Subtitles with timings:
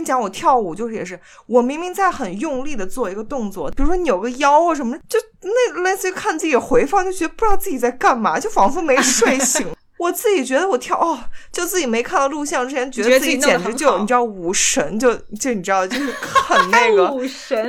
[0.00, 9.66] 你讲我跳舞就是也是，我明明在很用力的做一个动作，比如说扭个腰啊什么，就那类似于看自己回放，就觉得不知道自己在干嘛，就仿佛没睡醒。
[9.98, 11.18] 我自己觉得我跳哦，
[11.52, 17.68] 就自己没看到录像之前，觉得自己简直就你知道舞神，就就你知道就是很那个舞神。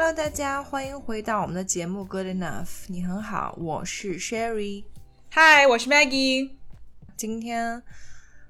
[0.00, 4.84] Hello，大家欢迎回到我们的节目 Good Enough，你很好，我是 Sherry，
[5.28, 6.52] 嗨，我是 Maggie。
[7.16, 7.82] 今天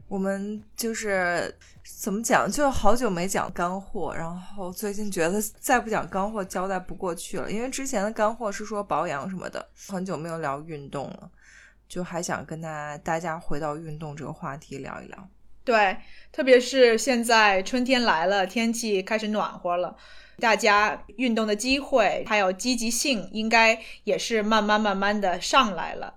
[0.09, 11.31] 我们就是怎么讲，就好久没讲干货，然后最近觉得再不讲干货交代不过去了，因为之前的干货是说保养什么的，很久没有聊运动了，
[11.89, 15.29] 就还想跟大家大家回到运动这个话题聊一聊。
[15.65, 15.97] 对，
[16.31, 19.97] 特别是现在春天来了，天气开始暖和了。
[20.39, 26.15] 大家运动的机会还有积极性，应该也是慢慢慢慢的上来了。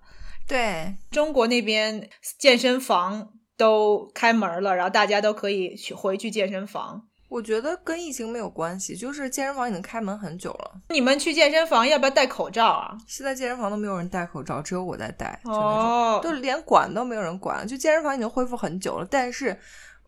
[0.48, 7.08] 对中国那边健身房都开门了，然后大家都可以去回去健身房。
[7.30, 10.82] 我觉得跟疫情没有关系，就是健身房已经开门很久了。
[10.90, 12.98] 你们去健身房要不要戴口罩啊？
[13.08, 15.40] 现在健身房都没有人戴口罩，只有我在戴。
[15.46, 19.08] 哦，就连管都没有人管，就健身房已经恢复很久了。
[19.10, 19.58] 但是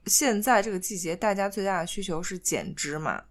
[0.08, 3.23] 现在这个季节，大家最大的需求是减脂嘛。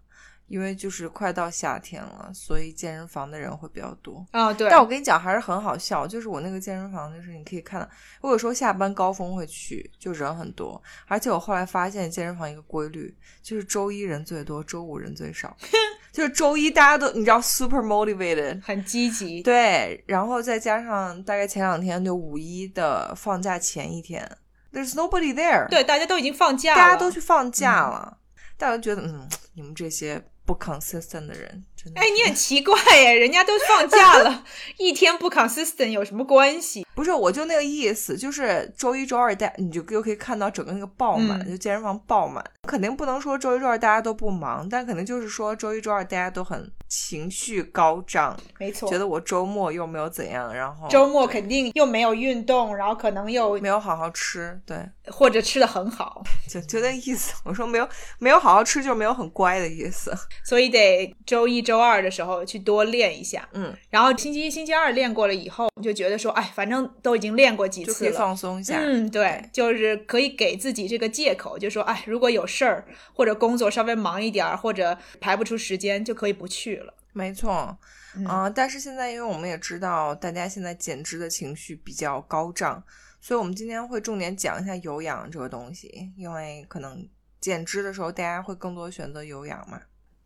[0.47, 4.53] 因为就是快到夏天了，所以健身房的人会比较多啊。
[4.53, 7.89] 对，但我跟你讲还是很好笑，就是我那个健身房，就是你可以看到，
[8.21, 10.81] 我有时候下班高峰会去，就人很多。
[11.07, 15.55] 而且我后来发现健身房一个规律，就是周一人最多，周五人最少。
[16.11, 19.41] 就是周一大家都你知道 super motivated，很积极。
[19.41, 24.29] 对，然后再加上大概前两天就五一的放假前一天
[24.71, 25.67] ，there's nobody there。
[25.69, 28.19] 对，大家都已经放假了，大家都去放假了，
[28.57, 30.23] 大家觉得嗯，你们这些。
[30.45, 34.43] 不 consistent 的人，真的哎，你很奇怪哎，人家都放假了，
[34.77, 36.85] 一天不 consistent 有什么关系？
[36.95, 42.43] 不是，我就那个意思，就是周一、周二大，你就又可以看到整个那个爆满，就健身房爆满。
[42.67, 48.87] 肯定不能说周一、周二大家都不忙，但肯定就是说周一、周二大家都很情绪高涨，没错。
[48.89, 54.77] 觉得我周末又没有怎样，然后周末肯定又没有运动，然后可能又没有好好吃，对，
[55.11, 57.33] 或者吃的很好， 就就那意思。
[57.43, 57.87] 我说没有
[58.19, 60.13] 没有好好吃，就是没有很乖的意思。
[60.45, 68.79] 所以得周一周二的时候去多练一下，嗯，然后星期一、星期二练过了以后，就觉得说，哎，反正都已经练过几次了，放松一下。
[68.79, 76.93] 嗯，对，就是可以给自己这个借口，就说，哎，如果有事儿或者工作稍微忙一点，或者排不出时间，就可以不去了。
[77.13, 77.77] 没错，
[78.15, 82.83] 嗯，但是现在因为我们也知道大家现在减脂的情绪比较高涨，
[83.21, 87.07] 所以我们今天会重点讲一下有氧这个东西，因为可能
[87.39, 89.79] 减脂的时候大家会更多选择有氧嘛。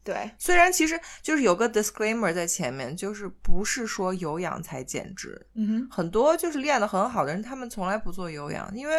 [0.07, 8.93] 对，虽然其实就是有个 disclaimer 在前面，就是不是说有氧才减脂，嗯哼，很多就是练得很好的人，他们从来不做有氧，因为。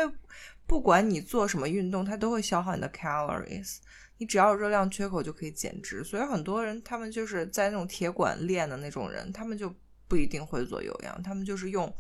[0.69, 3.79] 不管你做什么运动，它都会消耗你的 calories。
[4.19, 9.75] 你只要有热量缺口就可以减脂，所以很多人他们就是在那种铁管练的那种人，他们就
[10.07, 11.91] 不一定会做有氧，他们就是用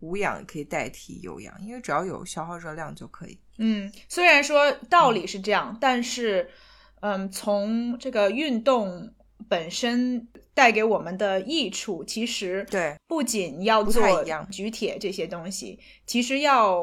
[0.00, 3.38] 无氧可以代替有氧，因为只要有消耗热量就可以。
[3.58, 6.50] 嗯，虽然说道理是这样，但是，
[7.00, 9.12] 嗯，从这个运动
[9.48, 10.28] 本身。
[10.58, 14.02] 带给我们的益处，其实对，不仅要做
[14.50, 16.82] 举铁这些东西，其实要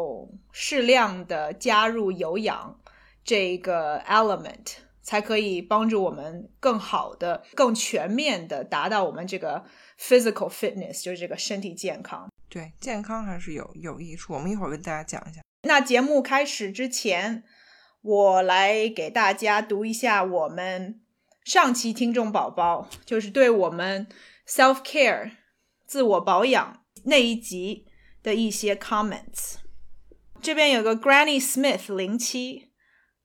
[0.54, 2.80] 适量的加入有氧
[3.26, 9.66] 这个 element，才可以帮助我们更好的、更全面的达到我们这个
[10.00, 12.30] physical fitness，就是这个身体健康。
[12.48, 14.32] 对，健康还是有有益处。
[14.34, 15.42] 我们一会儿跟大家讲一下。
[15.64, 17.44] 那节目开始之前，
[18.06, 21.02] 我来给大家读一下我们。
[21.44, 24.08] 上期听众宝宝就是对我们
[24.48, 25.32] self care
[25.88, 27.88] 自我保养那一集
[28.22, 29.56] 的一些 comments。
[30.40, 32.72] 这边有个 Granny Smith 零七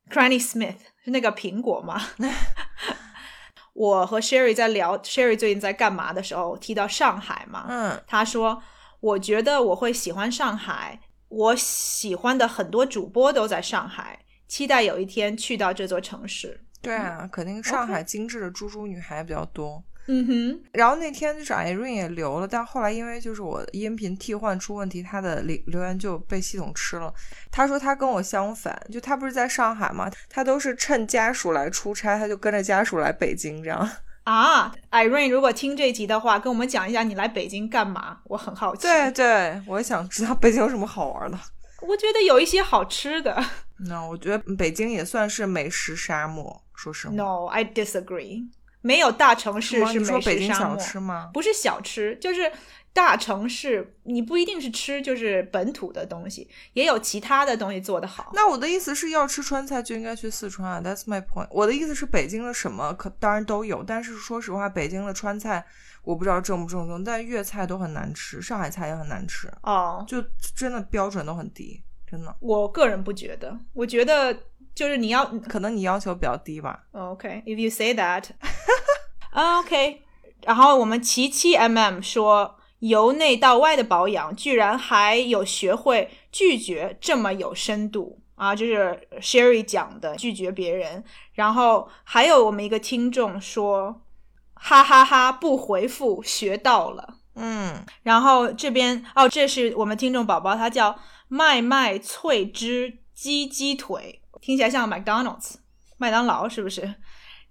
[0.08, 2.00] ，Granny Smith 是那个苹果吗？
[3.74, 8.62] 我和 Sherry 在聊 Sherry 最近在干嘛的时候提到上海嘛，嗯，他说
[9.00, 16.60] 我觉得我会喜欢上海，我喜欢的很多主播都在上海，期待有一天去到这座城市。
[16.82, 19.82] 对啊，肯定上海精致的猪猪女孩比较多。
[20.08, 27.14] 嗯哼，然后那天就是 Irene 也留了，但后来因为就是我音频替换出问题，他的留留言就被系统吃了。
[27.52, 33.88] 他说他跟我相反，就他不是在上海嘛，他都是趁家属来出差，他就跟着家属来北京这样。
[34.24, 38.18] 啊，Irene，如果听这集的话，跟我们讲一下你来北京干嘛？
[38.24, 38.82] 我很好奇。
[38.82, 41.38] 对对，我也想知道北京有什么好玩的。
[41.82, 43.42] 我觉得有一些好吃的。
[43.86, 47.14] 那我觉得北京也算是美食沙漠，说实话。
[47.14, 48.48] No，I disagree。
[48.82, 51.30] 没有大城市是你说美北京小食沙漠，吃吗？
[51.34, 52.50] 不是小吃，就是
[52.94, 53.94] 大城市。
[54.04, 58.32] 你不一定是吃就是本土的东西，也有其他的东西做得好。
[58.34, 61.48] 那我的意思是要吃川菜就应该去四川啊，That's my point。
[61.50, 65.64] 我的意思是北京的什么可当然都有，但是说实话，北京的川菜
[66.02, 70.22] 我不知道正不正宗，但粤菜都很难吃，上海菜也很难吃，哦，就
[70.54, 72.34] 真的标准都很低，真的。
[72.40, 74.34] 我个人不觉得，我觉得
[74.74, 76.84] 就是你要可能你要求比较低吧。
[76.92, 78.24] OK，if、you say that
[79.30, 80.02] 啊 OK。
[80.46, 88.56] 然后我们琪琪 mm 说，由内到外的保养，居然还有学会拒绝这么有深度啊！
[88.56, 91.04] 就是 Sherry 讲的，拒绝别人。
[91.34, 94.00] 然后还有我们一个听众说，
[94.62, 97.16] 哈哈哈不回复，学到了。
[97.34, 100.98] 嗯，然后这边哦，这是我们听众宝宝，他叫
[101.28, 105.54] 麦麦脆汁鸡鸡腿，听起来像 McDonald's
[105.96, 106.96] 麦当劳是不是？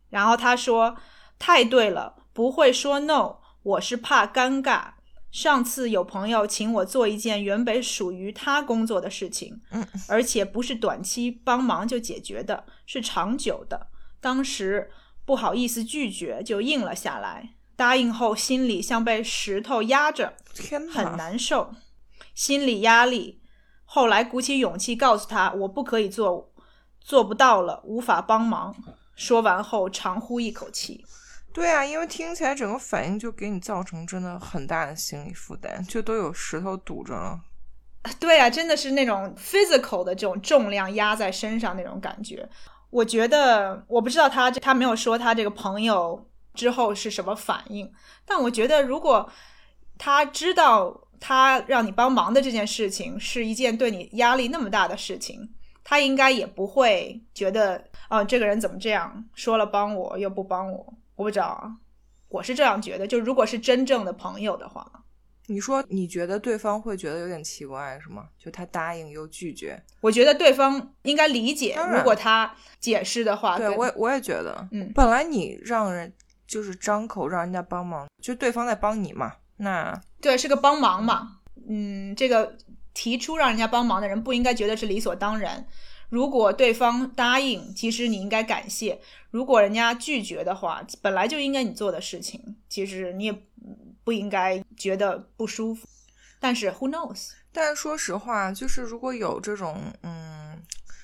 [0.10, 0.96] 然后他说
[1.40, 4.92] 太对了，不会说 no，我是怕尴尬。
[5.32, 13.88] 上次有朋友请我做一件原本属于他工作的事情，嗯，而且不是短期帮忙就解决的，是长久的。
[14.20, 14.90] 当时
[15.30, 17.52] 不好意思拒绝，就应了下来。
[17.76, 21.72] 答应后，心里像被石头压着，天哪，很难受，
[22.34, 23.40] 心理压力。
[23.86, 26.52] 后来鼓起勇气告诉他，我不可以做，
[27.00, 28.76] 做不到了，无法帮忙。
[29.16, 31.06] 说完后，长呼一口气。
[31.54, 37.40] 对啊，因为听起来整个反应就给你造成真的很大的心理负担，就都有石头堵着了。
[38.20, 42.50] 对啊，真的是那种 physical 的这种重量压在身上那种感觉。
[42.90, 47.92] 我觉得，我不知道他他没有说他这个朋友之后是什么反应，
[48.26, 49.30] 但我觉得如果
[49.98, 55.54] 他知道他让你帮忙的这件事情是一件对你压力那么大的事情，
[55.84, 61.72] 他应该也不会觉得，啊，这个人怎么这样说了帮我又不帮我，我不知道啊，
[62.30, 63.06] 我是这样觉得。
[63.06, 64.90] 就如果是真正的朋友的话，
[65.50, 68.28] 你说你觉得对方会觉得有点奇怪是吗？
[68.38, 76.14] 就他答应又拒绝，我觉得对方应该理解如果他解释的话，对我也我也觉得，嗯本来你让人
[76.48, 82.56] 就是张口让人家帮忙，就对方在帮你嘛，那对是个帮忙嘛，嗯，这个
[82.94, 85.66] 提出让人家帮忙的人不应该觉得是理所当然。
[86.10, 88.98] 如果对方答应，其实你应该感谢；
[89.30, 93.44] 如果人家拒绝的话，本来就应该你做的事情，其实你也
[94.10, 95.88] 不应该觉得不舒服。
[96.40, 97.30] 但是 who knows？
[97.52, 100.60] 但是说实话，就是如果有这种嗯，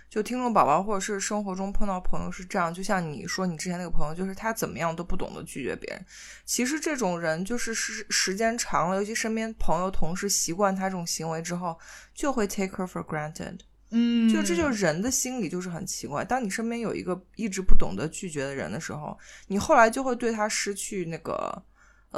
[0.10, 6.04] 就听众宝宝或者是生活中碰到朋友是这样，就像你说你之前那个朋友，就是他怎么样都不懂得拒绝别人。
[6.46, 11.78] 其实这种人就是时时间长了，尤其身边朋友同事习惯他这种行为之后，
[12.16, 13.60] 就会 take her for granted。
[13.92, 16.25] 嗯，就这就是人的心理，就是很奇怪。
[16.25, 19.15] 当你身边有一个一直不懂得拒绝的人的时候，
[19.46, 21.63] 你后来就会对他失去那个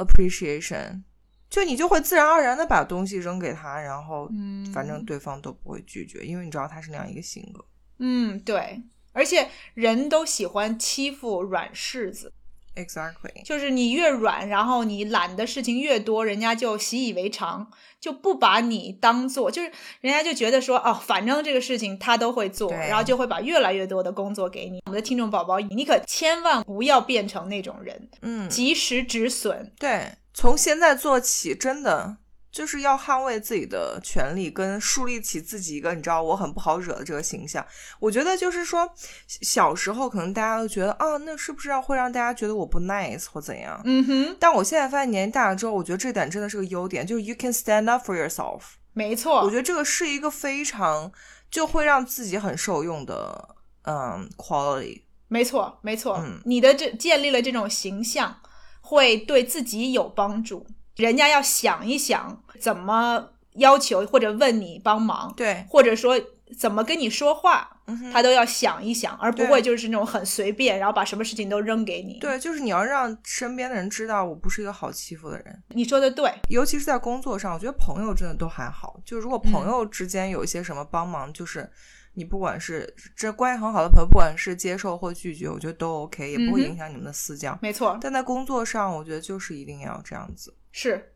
[0.04, 1.02] appreciation，
[1.50, 7.64] 就你就会自然而然的把东西扔给他，然后嗯反正对方都不会拒绝，因为你知道他是那样一个性格。
[7.98, 12.32] 嗯，对，而且人都喜欢欺负软柿子。
[12.78, 17.68] Exactly，就是你越软，然后你懒的事情越多，人家就习以为常，
[18.00, 24.80] 就不把你当做，就是人家就觉得说，哦，反正这个事情他都会做，然后就会把越来越多的工作给你。
[24.86, 29.72] 我们的听众宝宝，你可千万不要变成那种人，嗯，及时止损。
[29.78, 32.18] 对，从现在做起，真的
[32.58, 37.64] 就是要捍卫自己的权利，跟树立起自己一个你知道我很不好惹的这个形象。
[38.00, 38.92] 我觉得就是说，
[39.28, 43.80] 小时候可能大家都觉得啊，那是不是要会让大家觉得我不 nice 或怎样？
[43.84, 48.62] 嗯哼，但我现在发现年纪大了之后，我觉得这点真的是个优点，就是 you can stand up for yourself。
[48.92, 51.12] 没错，我觉得这个是一个非常
[51.48, 55.02] 就会让自己很受用的嗯 quality。
[55.28, 58.40] 没错，没错，嗯你的这建立了这种形象，
[58.80, 60.66] 会对自己有帮助。
[60.98, 66.20] 人家要想一想怎么要求或者问你帮忙，对，或者说
[66.56, 79.00] 怎么跟你说话，嗯他都要想一想，而不会就是那种很随便，然后把什么事情都扔给你。，对，就是你要让身边的人知道我不是一个好欺负的人，你说的对，尤其是在工作上，我觉得朋友真的都还好。
[79.04, 81.70] 就如果朋友之间有一些什么帮忙，就是
[82.18, 87.56] 你不管是这关系很好的朋友，不管是接受或拒绝，我觉得都 OK，也不会影响你们的私交。
[87.62, 90.52] 没错，但在工作上，我觉得就是一定要这样子。
[90.72, 91.14] 是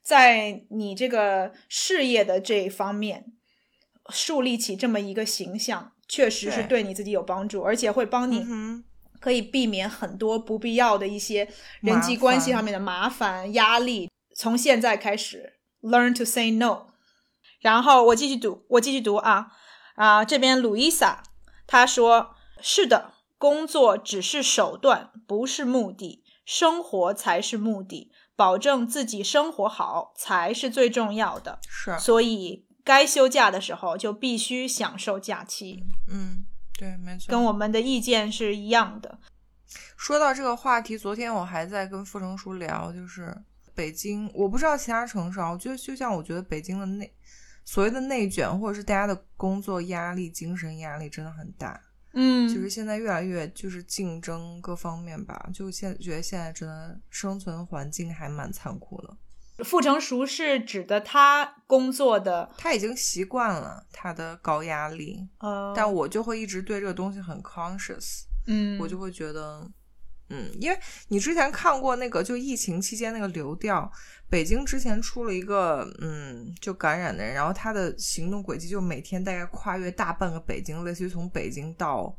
[0.00, 3.32] 在你这个事业的这一方面
[4.10, 8.84] 树立起这么一个形象，确实是对对你自己有帮助，而且会帮你嗯，
[9.18, 11.48] 可以避免很多不必要的一些
[11.80, 14.08] 人际关系上面的麻烦、压力。
[14.36, 16.86] 从现在开始，learn to say no。
[17.60, 19.48] 然后我继续读，我继续读啊
[19.94, 20.24] 啊！
[20.24, 21.22] 这边鲁伊萨
[21.66, 28.12] 他说：“是的，工作只是手段，不是目的，生活才是目的。
[28.36, 31.60] 保证自己生活好才是最重要的。
[31.68, 36.44] 是，所以该休假的时候就必须享受假期，嗯，
[36.76, 37.30] 对，没错。
[37.30, 39.20] 跟我们的意见是一样的。
[39.96, 43.32] 说到这个话题，昨天我还在跟傅成书聊，就是
[43.72, 47.14] 北京，我不知道其他城市啊，我觉得就像我觉得北京的内
[47.64, 51.80] 所谓的内卷，或者是大家的工作压力、精神压力真的很大。
[52.12, 59.16] 嗯，就是现在越来越就是竞争各方面吧，就现觉得现在真的生存环境还蛮残酷的。
[59.64, 68.22] 傅成熟是指的他工作的他已经习惯了他的高压力，嗯，但我就会一直对这个东西很 conscious。
[68.46, 69.68] 嗯，我就会觉得，
[70.28, 70.78] 嗯，因为
[71.08, 73.90] 你之前看过那个，就疫情期间那个流调，
[74.34, 82.12] 北京之前出了一个，嗯，就感染的人，然后他的行动轨迹就每天大概跨越大半个北京，类似于从北京到，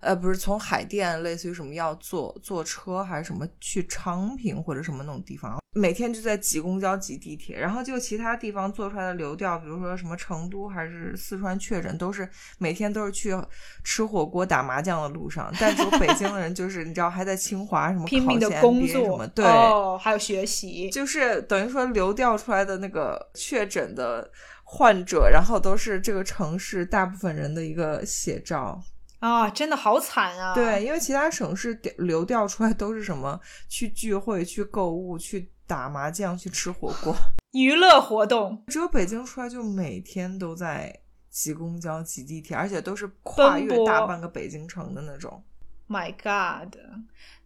[0.00, 13.34] 呃，不是从海淀，类似于什么要坐坐车还是什么去昌平或者什么那种地方，每天就在挤公交挤地铁，然后就其他地方做出来的流调，比如说什么成都还是四川确诊，都是每天都是去
[13.82, 19.44] 吃火锅打麻将的路上，但只有北京的人就是你知道还在清华什么拼命的工 MBA 什作么，对。
[19.44, 24.30] 哦，还有学习，就是等于说流调出来的那个确诊的
[24.62, 28.80] 患者，然后都是这个城市大部分人的一个写照。
[29.26, 30.54] 啊，真的好惨啊！
[30.54, 37.14] 对，因为其他省市调流调出来都是什么去聚会、去购物、去打麻将、去吃火锅，
[37.52, 45.42] 娱乐活动，只有北京出来就每天都在挤公交、挤地铁，而且都是跨越大半个北京城的那种。
[45.88, 46.76] My God！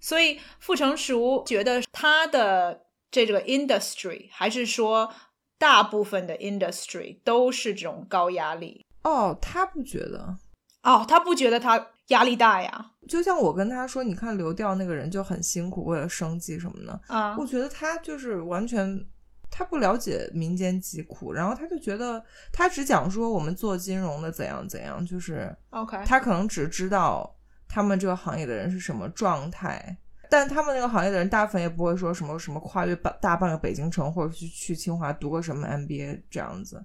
[0.01, 5.13] 所以傅成熟觉得他的这个 industry，还是说
[5.59, 10.39] 大部分的 industry 都是这种高压力哦，他不觉得。
[10.83, 12.93] 哦，他不觉得他压力大呀？
[13.09, 17.01] 就像我跟他说，你看流调那个人就很辛苦，为了生计什么的。
[17.09, 19.05] 啊我觉得他就是完全
[19.51, 22.23] 他不了解民间疾苦，然后他就觉得
[22.53, 27.35] 他只讲说我们做金融的怎样怎样，就是，OK，他可能只知道
[27.69, 29.97] 他们这个行业的人是什么状态。
[30.33, 36.81] 但他们那个行业的人，大部分也不会说什么什么跨越半大半个北京城，或者去去清华读个什么 MBA 这样子，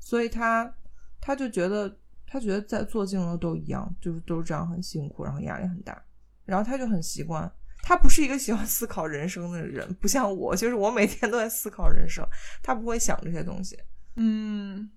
[0.00, 0.68] 所以他
[1.20, 1.96] 他就觉得
[2.30, 6.00] 他觉得在做金融的都一样，就是都是这样很辛苦，然后压力很大，
[6.44, 7.50] 然后他就很习惯。
[7.82, 12.26] 他不是一个喜欢思考人生的人，不像我，就是我每天都在思考人生，
[12.62, 13.78] 他不会想这些东西。
[14.16, 14.90] 嗯。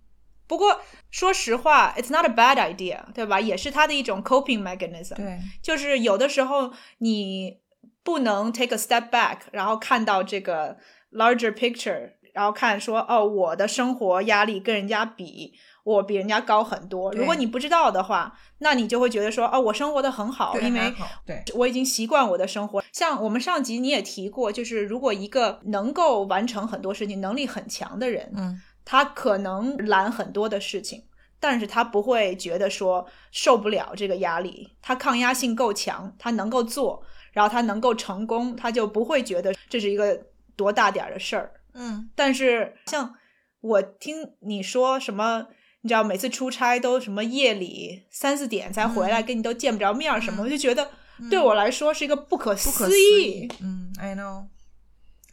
[0.48, 3.40] 不过说实话，it's not a bad idea，对吧？
[3.40, 5.16] 也是他的一种 coping mechanism。
[5.16, 7.62] 对，就是有的时候你
[8.04, 10.78] 不能 take a step back，然后看到这个
[11.14, 17.12] larger picture，然后看说哦，我的生活压力跟人家比，我比人家高很多。
[17.14, 20.94] 如果你不知道的话，那你就会觉得说哦，我生活的很好，因为
[21.26, 22.84] 对我已经习惯我的生活。
[22.92, 31.04] 像我们上集你也提过，就是如果一个能够完成很多事情、能力很强的人，嗯，他可能揽很多的事情，
[31.40, 41.54] 但是他不会觉得说受不了这个压力，他抗压性够强，他能够做，然后他能够成功，他就不会觉得这是一个多大点儿的事儿。
[41.74, 43.16] 嗯，但是像
[43.62, 45.48] 我听你说什么，
[45.82, 50.92] 你知道每次出差都什么夜里三四点才回来，跟你都见不着面儿什么，嗯我就觉得
[51.30, 53.52] 对我来说是一个不可不可思思议。
[53.62, 54.46] 嗯，I know。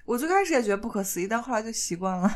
[0.04, 2.30] 我最开始也觉得不可思议，但后来就习惯了。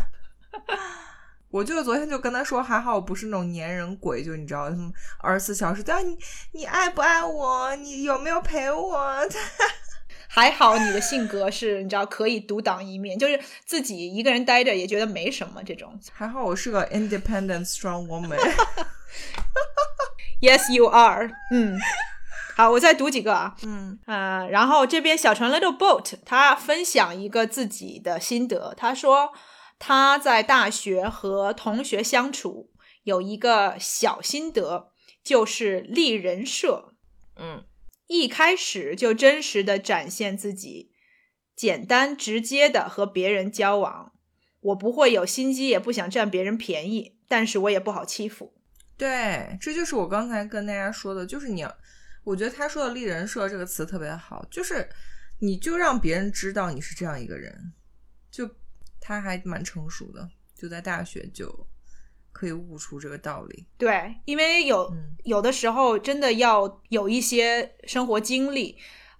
[1.51, 6.17] 我就昨天就跟他说，还好我不是那种粘人鬼，就你知道，他们二十四小时，但你
[6.53, 9.17] 你爱不爱我，你有没有陪我？
[10.35, 16.01] 还好你的性格是，你知道可以独当一面，就是自己一个人待着也觉得没什么这种。
[16.11, 18.39] 还好我是个 independent strong woman。
[20.41, 21.31] Yes, you are。
[21.53, 21.79] 嗯，
[22.57, 23.55] 好，我再读几个啊。
[23.63, 29.35] 嗯呃，然后这边小船 Little Boat 他分享一个自己的心得，他说
[29.79, 32.71] 他在大学和同学相处
[33.03, 34.89] 有一个小心得，
[35.23, 36.95] 就是立人设，
[37.37, 37.65] 嗯，
[38.13, 40.93] 一开始就真实的展现自己，
[41.57, 44.13] 简单直接的和别人交往。
[44.61, 48.55] 我不会有心机，也不想占别人便宜，但是我也不好欺负。
[48.99, 51.67] 对，这就是我刚才跟大家说的，就是你，
[52.23, 54.89] 我觉得他说的“立人设”这个词特别好，就是
[55.41, 57.73] 你就让别人知道你是这样一个人，
[58.31, 58.49] 就
[59.01, 61.67] 他还蛮成熟的，就在大学就
[62.43, 63.65] 可以悟出这个道理。
[63.79, 68.77] 对，因为有、嗯有的时候真的要有一些生活经历，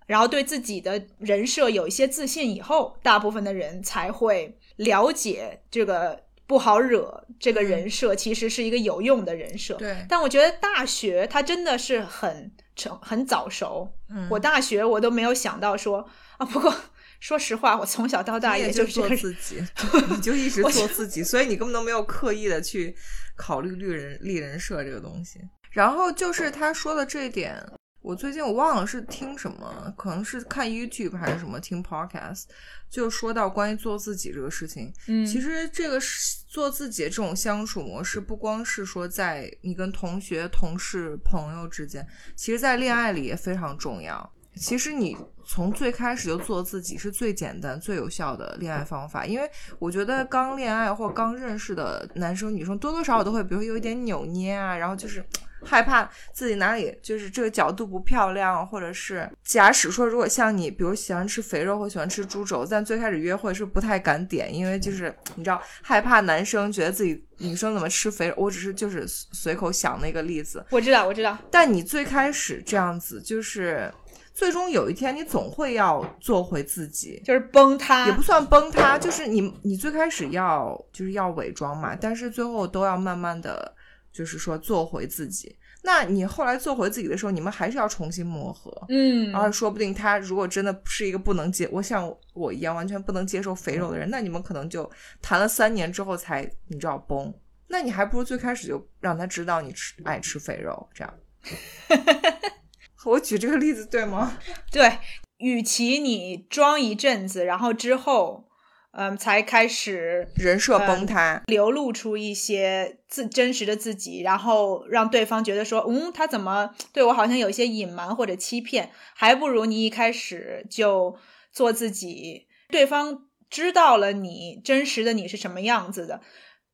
[0.07, 9.75] 然后对自己的人设有一些自信以后，大部分的人才会了解这个不好惹这个人设其实是一个有用的人设。
[9.77, 13.89] 对，但我觉得大学它真的是很成很早熟。
[14.11, 16.75] 嗯，我大学我都没有想到说啊，不过
[17.23, 19.65] 说实话，我从小到大也就做自己，
[20.11, 22.93] 你就一直做自己，所以你根本都没有刻意的去
[23.37, 25.39] 考虑立人立人设这个东西。
[25.71, 27.65] 然后就是他说的这一点，
[28.01, 32.47] 我最近我忘了是听什么，可能是看 YouTube 还是什么听 Podcast，
[32.91, 34.93] 就说到关于做自己这个事情。
[35.07, 44.33] 嗯，其实这个是做自己的这种相处模式，不光是说在你跟同学、同事、朋友之间，其实在恋爱里也非常重要。
[44.57, 45.17] 其实你
[45.47, 55.25] 从最开始就做自己是最简单、最有效的恋爱方法，因为我觉得刚恋爱或刚认识的男生女生多多少少都会，比如有一点扭捏啊，然后就是
[55.65, 73.89] 害怕自己哪里就是这个角度不漂亮，或者是假使说如果像你，比如喜欢吃肥肉或喜欢吃猪肘，但最开始约会是不太敢点，因为就是你知道害怕男生觉得自己女生怎么吃肥肉，我只是就是随口想那个例子，我知道，我知道，但你最开始这样子，就是
[74.35, 83.75] 最终有一天你总会要做回自己，就是崩塌，也不算崩塌，就是你你最开始要就是要伪装嘛，但是最后都要慢慢的
[84.13, 85.57] 就是说做回自己。
[85.85, 88.73] 那你后来做回自己的时候，你们还是要重新磨合。
[88.89, 94.89] 嗯，而说不定他如果真的是一个不能接，我像我一样完全不能接受肥肉的人，那你们可能就
[95.21, 97.35] 谈了三年之后才你知道崩。
[97.67, 101.15] 那你还不如最开始就让他知道你吃爱吃肥肉，这样。
[103.05, 104.39] 我举这个例子对吗？
[104.71, 104.99] 对，
[105.39, 108.45] 与其你装一阵子，然后之后，
[108.93, 121.17] 嗯，才开始人设崩塌，流露出一些自真实的自己，然后让对方觉得说，嗯，他怎么对我好像有一些隐瞒或者欺骗，还不如你一开始就
[121.53, 126.21] 做自己，对方知道了你真实的你是什么样子的。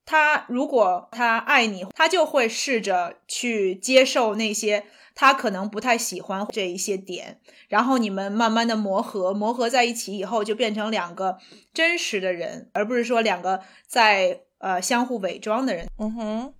[0.05, 4.85] 他如果他爱你，他就会试着去接受那些
[5.21, 11.39] 他可能不太喜欢这一些点，然后你们慢慢的磨合，磨合在一起以后，就变成两个
[11.75, 15.89] 真实的人，而不是说两个在呃相互伪装的人。
[15.99, 16.55] 嗯哼，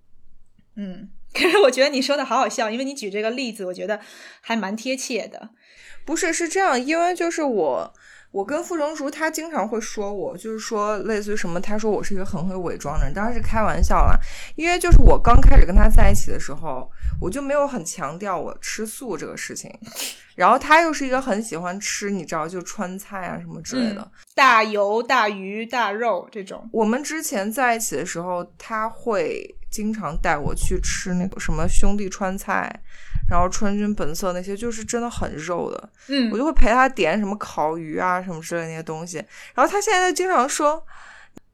[0.75, 4.01] 嗯，可是我觉得你说的好好笑，因为你举这个例子，我觉得
[4.41, 5.51] 还蛮贴切的。
[6.03, 7.93] 不是是这样，因为就是我。
[8.31, 14.15] 我跟傅成熟，他经常会说我，就是说类似于什么，他说我是一个很会伪装的人，当然是开玩笑啦。
[14.55, 16.89] 因为就是我刚开始跟他在一起的时候，
[17.19, 19.73] 我就没有很强调我吃素这个事情，
[20.35, 26.69] 然后他又是一个很喜欢吃，你知道，就川菜啊什么之类的，嗯、大油、大鱼、大肉这种。
[26.71, 32.81] 我们之前在一起的时候，他会经常带我去吃那个什么兄弟川菜。
[33.29, 39.17] 然后春君本色那些就是真的很肉的，嗯，我就会陪他点什么烤鱼啊什么之类那些东西。
[39.53, 40.83] 然后他现在就经常说：“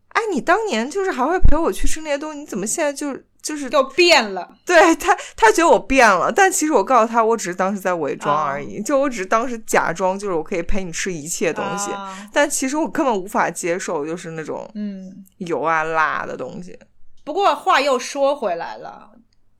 [0.09, 16.77] 哎，你当年就是还会陪我去吃那些东西，你怎么现在就就是又变了？”对他，他觉得我变了，但其实我告诉他，我只是当时在伪装而已，哦、就我只是当时假装，就是我可以陪你吃一切东西，啊、但其实我根本无法接受，就是那种嗯油啊辣的东西。
[17.25, 19.11] 不过话又说回来了。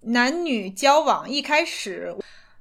[0.05, 2.15] 男女交往一开始，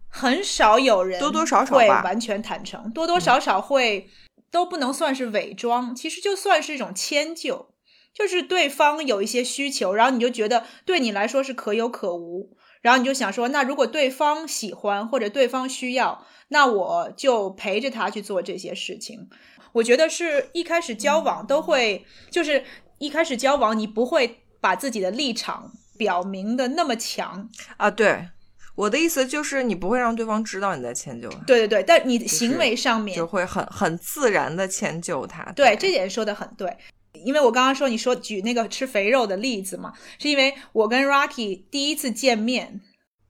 [0.08, 7.68] 很少有人多多少少会完全坦诚，多多少少会、嗯、都不能算是伪装，其实就算是一种迁就，
[8.14, 19.28] 就是对方有一些需求，然后你就觉得对你来说是可有可无，然后你就想说，那如果对方喜欢或者对方需要，那我就陪着他去做这些事情。
[19.72, 22.64] 我觉得是一开始交往都会，就是
[22.98, 25.72] 一开始交往你不会把自己的立场。
[25.96, 28.28] 表明的那么强啊，对，
[28.74, 35.42] 我的意思就是你不会让对方知道你在迁就他，对对对，但你的行为上面就会很很自然的迁就他。
[35.52, 36.76] 对，这点说的很对，
[37.12, 42.80] 因为我刚刚说你说举那个吃肥肉的例子嘛，是因为我跟 Rocky 第一次见面，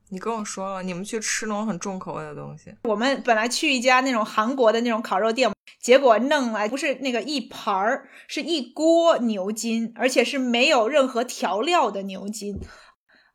[0.09, 5.54] 你跟我说了，你们去吃那种很重口味的东西，我们本来去一家那种韩国的那种烤肉店。
[5.81, 12.59] 结果弄来不是那个一盘儿，是一锅牛筋，而且是没有任何调料的牛筋。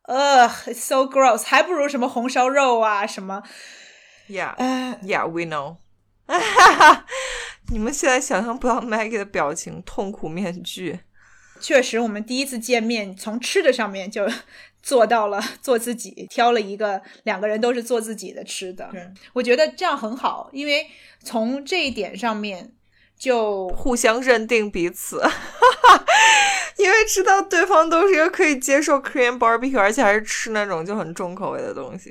[0.08, 3.42] 呃，so gross，还不如什么红烧肉啊什么。
[4.28, 5.76] Yeah, 呃，yeah, we know。
[7.70, 11.00] 你们现在想象不到 Maggie 的表情，痛苦面具。
[11.60, 14.26] 确实，我们第一次见面，从吃的上面就
[14.82, 18.90] 做到了 做自己，挑了一个两个人都是做自己的吃的。
[19.32, 20.86] 我觉得这样很好，因为
[21.22, 22.72] 从这一点上面
[23.18, 25.22] 就互相认定彼此，
[26.78, 32.10] 因为知道对方都是一个可以接受 Korean barbecue，而且还是吃那种就很重口味的东西。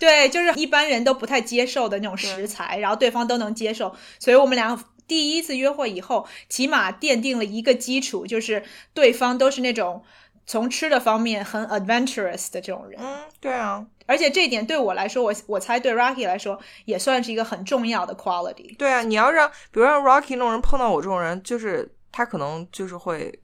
[0.00, 8.62] 对，就是一般人都不太接受的那种食材，然后对方都能接受，所以我们俩第一次约会以后，起码奠定了一个基础，就是
[8.94, 10.04] 对方都是那种
[10.48, 12.98] 从吃的方面很 adventurous 的这种人。
[13.00, 18.74] 嗯，对啊，而且这一点对我来说，我我猜对 Rocky 来说也算是一个很重要的 quality。
[18.78, 23.38] 对啊，你要让，比如让 Rocky 那种人碰到我这种人，就是他可能就是会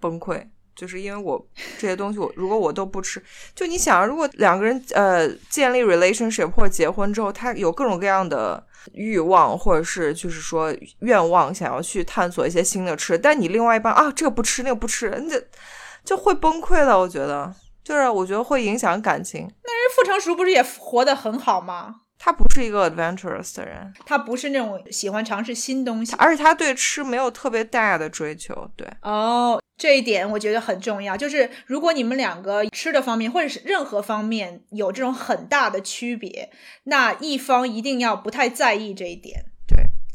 [0.00, 0.48] 崩溃。
[0.74, 1.42] 就是因为我
[1.78, 3.22] 这些东西我，如果我都不吃，
[3.54, 15.32] 就你想，如果两个人呃建立 relationship 或者结婚之后，他有各种各样的欲望，或者是就是说愿望，想要去探索一些新的吃，但你另外一半啊这个不吃那个不吃，你
[16.06, 16.98] 就就会崩溃的。
[16.98, 19.42] 我觉得，就是我觉得会影响感情。
[19.42, 21.96] 那人傅成熟不是也活得很好吗？
[22.18, 26.16] 他不是一个 adventurous 的人，他不是那种喜欢尝试新东西。
[26.16, 28.68] 而且他对吃没有特别大的追求。
[28.74, 31.14] 对，哦，这一点我觉得很重要。
[31.14, 36.50] 就是如果你们两个吃的方面或者是任何方面有这种很大的区别，
[36.84, 39.55] 那一方一定要不太在意这一点，对，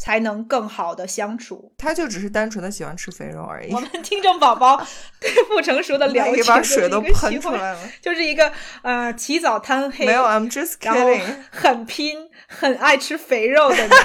[0.01, 1.71] 才能更好的相处。
[1.77, 3.79] 他就只是单纯的喜欢吃肥肉而已我。
[3.79, 4.75] 们听众宝宝
[5.21, 7.79] 对不成熟的了解，一把水都喷出来了。
[8.01, 11.21] 就是一个呃起早贪黑，没有，I'm just kidding。
[11.51, 13.99] 很拼、很爱吃肥肉的男人。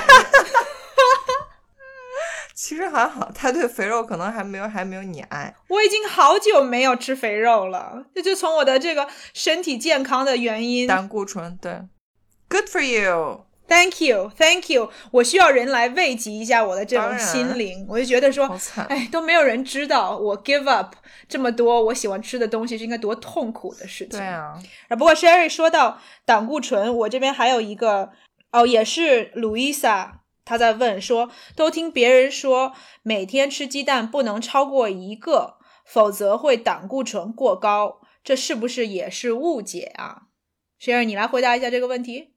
[2.54, 5.54] 其实还好，他对肥肉可能还没有还没有你爱。
[5.68, 10.86] 我已经好久没有吃肥肉了，这就从我的这个身体健康的原因。
[10.86, 11.80] 胆固醇，对
[12.50, 13.45] ，Good for you。
[13.68, 14.90] Thank you, Thank you。
[15.10, 18.48] 我需要人来慰藉一下我的这种心灵，我就觉得说。
[18.88, 20.94] 哎，都没有人知道我 give up
[21.28, 24.18] 这么多我喜欢吃的东西是应该多痛苦的事情。
[24.18, 24.56] 对啊，
[24.88, 28.10] 啊，不过 Sherry 说到胆固醇，我这边还有一个
[28.52, 30.10] 哦，也是 Louisa
[30.44, 40.22] 她在问说，都听别人说每天吃鸡蛋不能超过一个，否则会胆固醇过高，这是不是也是误解啊
[40.80, 42.35] ？Sherry，你来回答一下这个问题。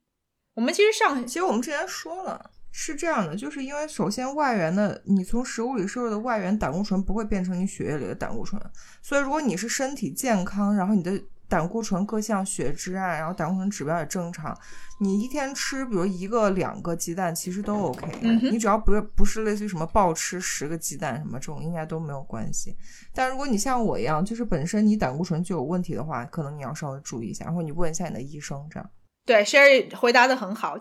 [0.60, 2.50] 我们其实上其实我们之前说了。
[2.70, 8.60] 是这样的，就是因为首先外源的，你从食物里摄入的外源胆固醇不会变成你血液里的胆固醇，
[9.00, 14.56] 所以如果你是身体健康，然后你的胆固醇各项血脂啊，然后胆固醇指标也正常，
[15.00, 22.76] 你一天吃比如一个两个鸡蛋其实都 OK，、嗯你只要不是不是类似于什么暴吃十个鸡蛋什么这种，应该都没有关系。
[23.12, 28.90] 但如果你像我一样，就是本身你胆固醇就有问题的话，可能你要稍微注意一下，然后你问一下你的医生这样。
[29.30, 30.76] 对 Sherry 回答的很好，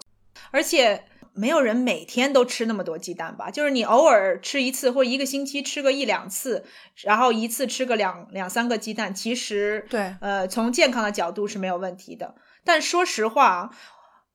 [0.50, 3.52] 而且没有人每天都吃那么多鸡蛋吧？
[3.52, 6.66] 就是你偶尔吃一次，或者一个星期吃个一两次，
[7.04, 12.34] 然后一次吃个两两三个鸡蛋，其实对呃，从健康的角度是没有问题的。
[12.64, 13.70] 但说实话，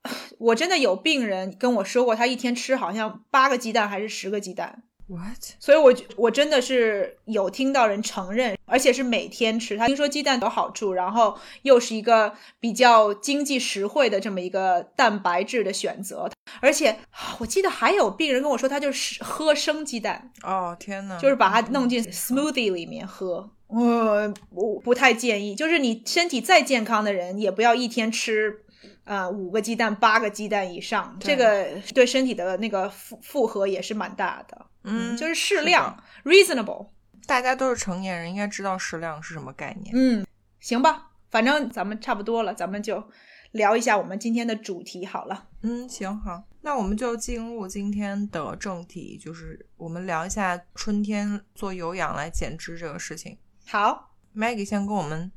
[0.39, 4.83] 我真的有病人跟我说过，他一天吃好像八个鸡蛋还是十个鸡蛋。
[5.07, 5.43] What？
[5.59, 9.77] 所以我，我真的是有听到人承认，而且是每天吃。
[9.77, 16.29] 他听说鸡蛋有好处，然后又是一个比较经济实惠的这么一个蛋白质的选择。
[16.61, 16.97] 而且，
[17.39, 21.17] 我记得还有病人跟我说，他就是喝生鸡蛋，哦天哪！
[21.17, 23.49] 就是把它弄进 smoothie 里面喝。
[23.67, 28.61] 我我不太建议，就是你身体再健康的人，也不要一天吃。
[29.03, 34.65] 呃，五个鸡蛋、八个鸡蛋以上，这个对身体的那个负负荷也是蛮大的。
[34.83, 36.87] 嗯，就是适量，reasonable。
[37.27, 39.93] 大家都是成年人，应该知道适量是什么概念。
[39.95, 40.25] 嗯，
[40.59, 43.09] 行吧，反正咱们差不多了，咱们就
[43.51, 45.47] 聊一下我们今天的主题好了。
[45.61, 53.37] 嗯，行好，那我们就进入今天的正题，就是我们聊一下春天做有氧来减脂这个事情。
[53.65, 55.31] 好，Maggie 先跟我们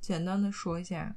[0.00, 1.14] 简单的说一下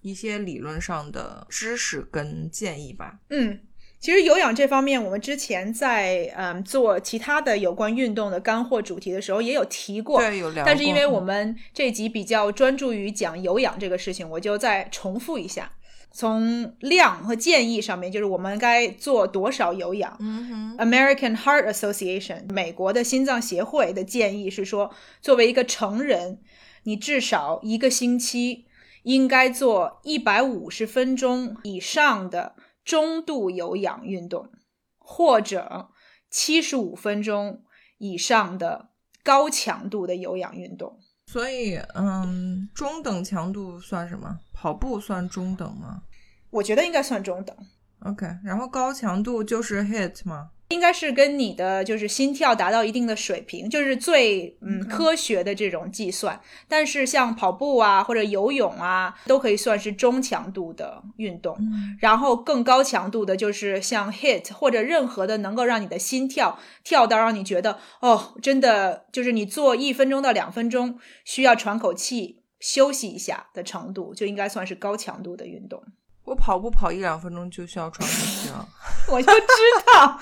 [0.00, 3.20] 一些理论上的知识跟建议吧。
[3.28, 3.60] 嗯，
[4.00, 10.20] 其实有氧这方面，我们之前在嗯做其他的有关运动的干货主题的时候也有提过。
[10.20, 10.66] 对，有聊过。
[10.66, 15.70] 但是因为我嗯们这集比较专注于讲有氧这个事情，我就再重复一下。
[16.12, 20.16] 从量和建议上面，就是我们该做多少有氧。
[20.18, 26.38] 嗯哼，American Heart Association 美国的心脏协会的建议是说，作为一个成人，
[26.82, 28.64] 你至少一个星期
[29.04, 32.54] 应该做一百五十分钟以上的
[32.90, 34.50] 中度有氧运动，
[34.98, 35.90] 或者
[36.28, 37.62] 七十五分钟
[37.98, 38.90] 以上的
[39.22, 40.98] 高强度的有氧运动。
[41.26, 44.40] 所以，嗯，中等强度算什么？
[44.52, 46.02] 跑步算中等吗
[46.50, 47.56] 我觉得应该算中等。
[48.00, 50.50] ？OK，然后高强度就是 hit 吗？
[50.70, 56.40] 应该是跟你的就是心跳达到一定的水平，就是最嗯科学的这种计算。
[56.68, 61.56] 但是像跑步啊或者游泳啊，都可以算是中强度的运动。
[61.60, 75.82] 嗯然后更高强度的就是像 HIT 或者任何的能够让你的心跳跳到让你觉得哦，真的就是你做一分钟到两分钟需要喘口气休息一下的程度，就应该算是高强度的运动。
[76.30, 78.64] 我跑步跑一两分钟就需要喘口气了。
[79.10, 79.46] 我就知
[79.92, 80.16] 道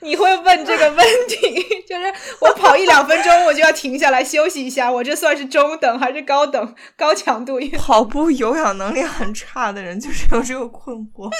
[0.00, 2.10] 你会问这个问题，就是
[2.40, 7.60] 我跑一两分钟我就要停下来休息一下，我这算是中等还是高等高强度？
[7.76, 11.30] 跑步有氧能力很差的人就是有这个困惑。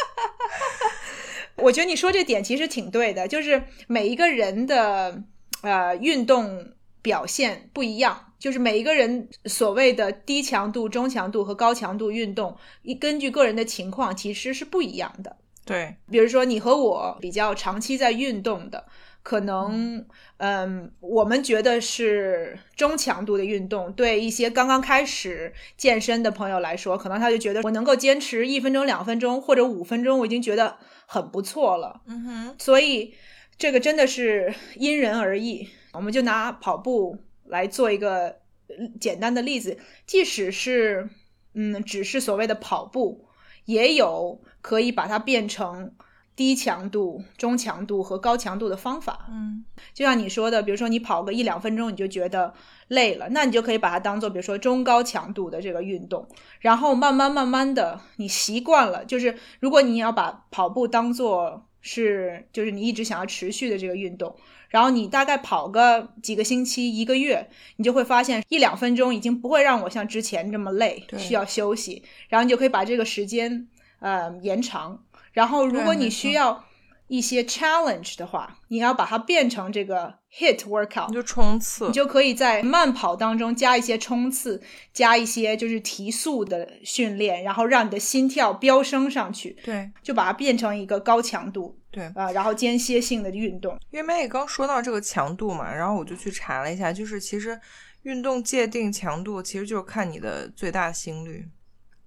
[1.56, 5.22] 我觉得你说这点其实挺对的，就是每一个人的
[5.62, 15.36] 呃运动表现不一样，就是每一个人所谓的低强度、中强度和高强度运动，一根据个人的情况其实是不一样的。
[15.64, 18.84] 对，比如说你和我比较长期在运动的，
[19.22, 20.04] 可能
[20.38, 32.00] 嗯，我们觉得是中强度的运动，对一些刚刚开始健身的朋友来说，可能他就觉得我能够坚持一分钟、两分钟或者五分钟，我已经觉得很不错了。
[32.08, 33.14] 嗯哼，所以
[33.56, 35.68] 这个真的是因人而异。
[35.92, 37.18] 我们就拿跑步
[37.52, 38.38] 来做一个
[38.68, 41.08] 呃简单的例子，即使是
[41.54, 43.26] 嗯，只是所谓的跑步，
[43.66, 45.94] 也有可以把它变成
[46.34, 49.26] 低强度、中强度和高强度的方法。
[49.30, 49.64] 嗯。
[49.92, 52.54] 就像你说的，比如说你跑个一两分钟你就觉得
[52.88, 56.26] 累了，那你就可以把它当做比如说中高强度的这个运动，
[56.60, 64.34] 然后慢慢慢慢的你习惯了，就是如果你要把跑步当做是就是你一直想要持续的这个运动，
[64.70, 73.68] 然后你大概跑个几个星期、一个月，你就会发现一两分钟已经不会让我像之前这么累，需要休息，然后你就可以把这个时间
[73.98, 75.04] 呃延长。
[75.32, 76.32] 然后如果你需。
[76.32, 76.64] 要
[77.12, 81.92] 一些 challenge 的话，你要把它变成这个 hit workout，你就冲刺你。
[81.92, 84.62] 就可以在慢跑当中加一些冲刺，
[84.94, 93.78] 加一些就是提速的训练，然后让你的心跳飙升上去，对就把它变成一个高强度对，啊、然后间歇性的运动。
[93.90, 97.60] 因为刚说到这个强度嘛，然后我就去查了一下，就是其实
[98.04, 101.46] 运动界定强度其实就是看你的最大心率，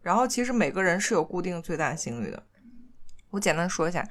[0.02, 2.42] 然后其实每个人是有固定最大心率的。
[3.30, 4.04] 我简单说一下，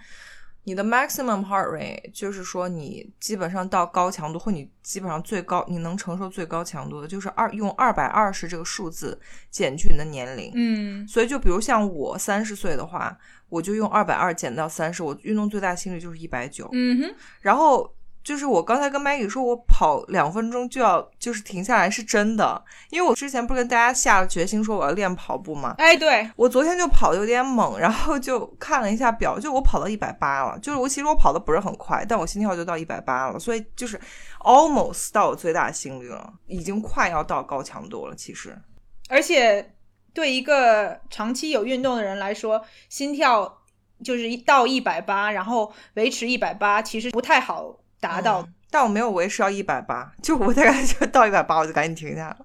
[0.65, 10.51] 你的 maximum heart rate 就是说你基本上到高强度，或你基本上最高你能承受最高强度的，就是二用二百二十这个数字减去你的年龄。
[10.55, 13.17] 嗯所以就比如像我三十岁的话，
[13.49, 16.69] 我就用二百二减到三十，我运动最大心率就是一百九。
[16.73, 25.75] 嗯哼，然后就是我刚才跟 Maggie 说，我跑两分钟就要就是停下来，是真的，因为我之前不是跟大家下了决心说我要练跑步吗。
[25.77, 34.01] 哎，对，我昨天就跑的有点猛，然后就看了一下表，就我跑到一百八了，就是我其实我跑的不是很快，但我心跳就到一百八了，所以就是
[34.41, 38.15] almost 到我最大心率了，已经快要到高强度了。
[38.17, 38.59] 其实，
[39.11, 39.75] 而且
[40.15, 43.61] 对一个长期有运动的人来说，心跳
[44.03, 48.43] 就是一到一百八，然后维持一百八，其实不太好达到。
[48.43, 52.39] 嗯但我没有维持到一百八，就我大概就到一百八，我就赶紧停下了。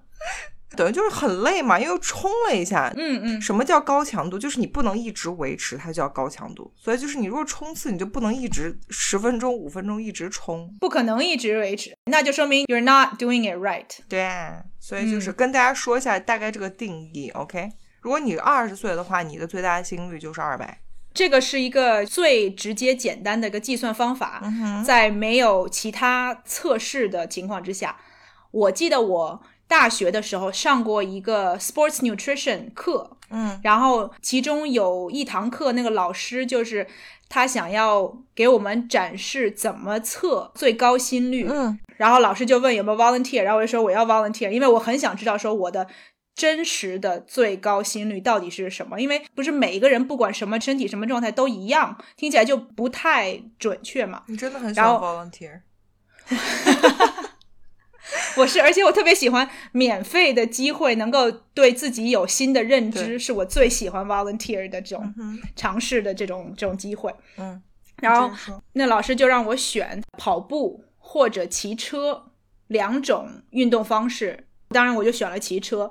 [0.76, 2.88] 等于就是很累嘛，因为冲了一下。
[2.96, 4.38] 嗯嗯，什么叫高强度？
[4.38, 6.72] 就是你不能一直维持，它叫高强度。
[6.76, 10.72] 所以就是你如果冲刺，你就不能一直十分钟、五分钟一直冲。
[10.78, 13.88] 不可能一直维持，那就说明 you're not doing it right。
[14.08, 14.30] 对，
[14.78, 17.28] 所以就是嗯跟大家说一下大概这个定义。
[17.30, 17.68] OK，
[18.02, 20.80] 如果你二十岁的话，你的最大心率就是二百。
[21.12, 27.96] 这个是一个最直接简单的一个计算方法，嗯，在没有其他测试的情况之下，
[28.50, 33.60] 我记得我大学的时候上过一个 sports nutrition 课，嗯。
[33.62, 36.86] 然后其中有一堂课，那个老师就是
[37.28, 41.78] 他想要给我们展示怎么测最高心率，嗯。
[41.96, 45.86] 然后老师就问有没有 volunteer，然后我就说我要 volunteer，因为我很想知道说我的
[46.34, 54.22] 真实的最高心率到底是什么，因为不是每一个人不管什么身体什么状态都一样，听起来就不太准确嘛。
[54.26, 55.60] 你真的很喜欢 volunteer。
[58.36, 67.14] 我是，而且我特别喜欢免费的机会，能够对自己有新的认知，是我最喜欢 volunteer 的这种嗯尝试的这种这种机会。
[67.36, 67.60] 嗯，
[68.00, 68.30] 然后
[68.72, 72.30] 那老师就让我选跑步或者骑车
[72.68, 75.90] 两种运动方式，当然我就选了骑车，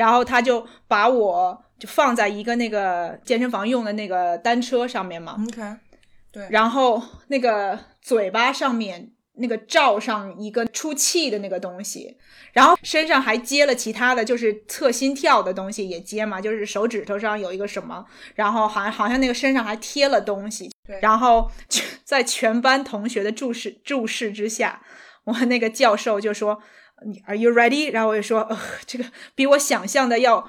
[0.00, 5.76] 然后他就把我就放在一个那个健身房用的那个单车上面嘛，OK，
[6.32, 12.16] 对，然后那个嘴巴上面那个罩上一个出气的那个东西，
[12.54, 18.02] 然后身上还接了其他的就是测心跳的东西也接嘛，就是手指头上有一个什么，
[18.34, 20.70] 然后好像好像那个身上还贴了东西，
[21.02, 21.50] 然后
[22.04, 24.80] 在全班同学的注视注视之下，
[25.24, 26.58] 我那个教授就说。
[27.26, 27.90] Are you ready？
[27.90, 30.46] 然后我就说，呃，这个比我想象的要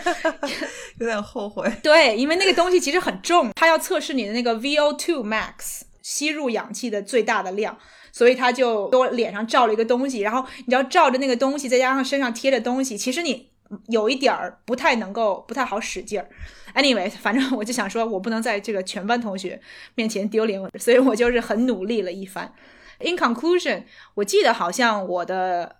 [0.98, 1.70] 有点后悔。
[1.82, 7.78] 对，因为那个东西其实很重，它要测试你的那个 VO2 max 吸入氧气的最大的量，
[8.12, 13.50] 所以他就给我脸上照了一个东西，然后你要照着那个东西，再加上身上贴着东西，其实你
[13.88, 16.28] 有一点儿不太能够，不太好使劲儿。
[16.74, 19.60] Anyway，反正我就想说，我不能在这个全班同学
[19.94, 22.52] 面前丢脸，所以我就是很努力了一番。
[23.00, 25.76] In conclusion，我记得好像我的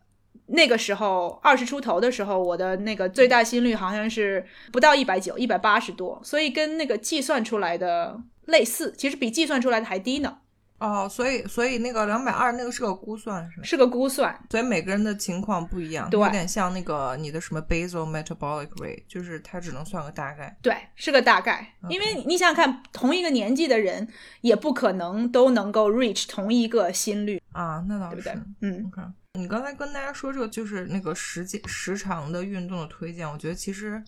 [0.46, 10.38] 那个时候二十出头的时候，我的那个最大心率好像是不到一百九，一百八十多，所以跟那个计算出来的类似，其实比计算出来的还低呢。
[10.78, 13.64] 哦，所以所以那个两百二那个是个估算是吗？
[13.64, 20.54] 是个估算，所以每个人的情况不一样，对有点像那个你的什么 basal metabolic rate，就是它只能算个大概。
[20.60, 21.74] 对，是个大概。
[21.88, 24.06] 因为你想想看，同一个年纪的人
[24.40, 28.16] 也不可能都能够 reach 同一个心率，啊，那倒是。
[28.16, 28.42] 对不对？
[28.62, 29.02] 嗯 OK，
[29.34, 34.02] 你刚才跟大家说这个就是那个时间时长的运动的推荐，我觉得其实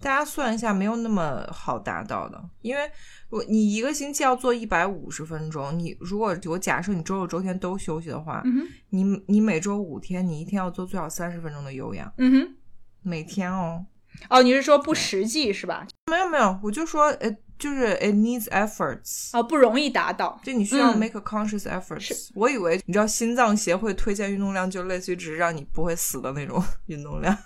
[0.00, 2.90] 大家算一下没有那么好达到的，因为
[3.30, 12.54] 我你一个星期要做一百五十分钟，你如果我假设你周六周天都休息的话，嗯，你你每周五天，你一天要做最少三十分钟的有氧，嗯哼。
[13.02, 13.84] 每天哦。
[14.30, 15.86] 哦，你是说不实际是吧？
[16.10, 19.30] 没有没有，我就说呃，就是 it needs efforts。
[19.32, 20.40] 哦，不容易达到。
[20.42, 27.36] 就你需要嗯 make a conscious efforts、是我以为你知道心脏协会推荐运动量就类似于只是让你不会死的那种 运动量。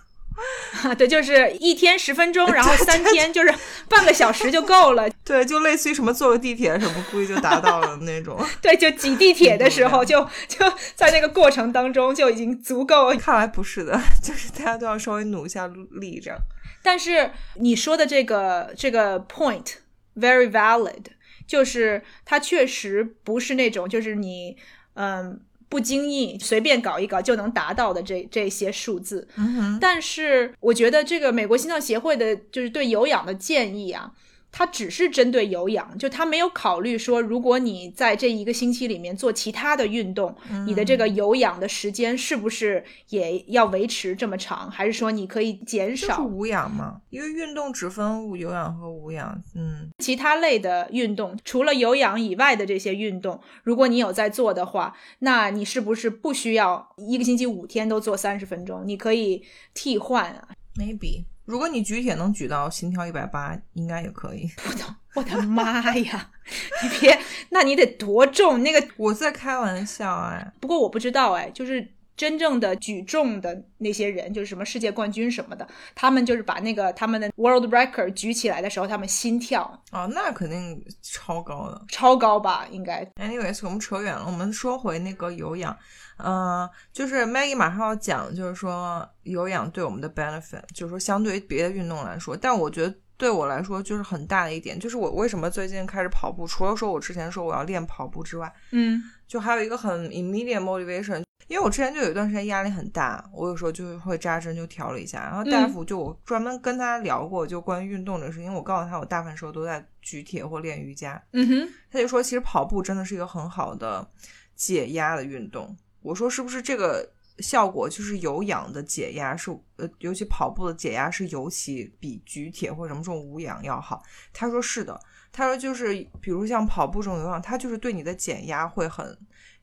[0.96, 3.52] 对，就是一天十分钟， 然后三天就是
[3.88, 5.08] 半个小时就够了。
[5.24, 8.38] 对，就类似于什么坐个地铁什么，估计就达到了那种。
[8.62, 13.12] 对，就挤地铁的时候，就就在那个过程当中就已经足够。
[13.16, 16.38] 看来不是的，就是大家都要稍微努一下力，这样。
[16.82, 19.74] 但是你说的这个这个 point
[20.16, 21.04] very valid，
[21.46, 24.56] 就是它确实不是那种就是你
[24.94, 29.28] 嗯不经意随便搞一搞就能达到的这这些数字。
[29.36, 34.12] 嗯，但是我觉得这个美国心脏协会的就是对有氧的建议啊，
[34.58, 40.34] 它只是针对有氧，就它没有考虑说，如果你在这一个星期里面做其他的运动，
[40.66, 49.40] 你的这个有氧的时间是不是也要维持这么长，还是说你可以减就是少无氧吗，因为运动只分无有氧和无氧。
[49.54, 51.38] 嗯，其他类的运动？
[51.44, 58.82] 除了有氧以外的这些运动，如果你有在做的话，那你是不是不需要一个星期五天都做三十分钟？
[58.84, 60.48] 你可以替换啊。
[60.74, 64.46] maybe 如果你举铁能举到心跳一百八，应该也可以。
[65.16, 66.30] 我的妈呀！
[66.84, 68.62] 你别，那你得多重？
[68.62, 81.80] 那个我在开玩笑哎，不过我不知道哎，就是真正的举重的那些人，就是什么世界冠军什么的，他们就是把那个他们的 world record 举起来的时候，他们心跳啊，那肯定超高的。
[81.88, 82.66] 超高吧？
[82.72, 85.74] 应该 Anyways，我们扯远了，我们说回那个有氧，
[86.16, 114.06] 呃，就是 Maggie 马上要讲，就是说有氧对我们的 benefit，就是说相对于别的运动来说，但我觉得对我来说就是很大的一点，就是我为什么最近开始跑步，除了说我之前说我要练跑步之外，嗯就还有一个很 immediate motivation，因为我之前就有一段时间压力很大，我有时候就会扎针就调了一下，然后大夫就我专门跟他聊过，就关于运动这个事情，因为我告诉他我大部分时候都在举铁或练瑜伽，嗯哼他就说其实跑步真的是一个很好的
[114.54, 115.74] 解压的运动。
[116.02, 124.02] 我说是不是这个效果就是有氧的解压是呃，尤其跑步的解压是尤其比举铁或者什么这种无氧要好。
[124.32, 125.00] 他说是的，
[125.32, 129.16] 他说就是比如像跑步这种有氧，它就是对你的减压会很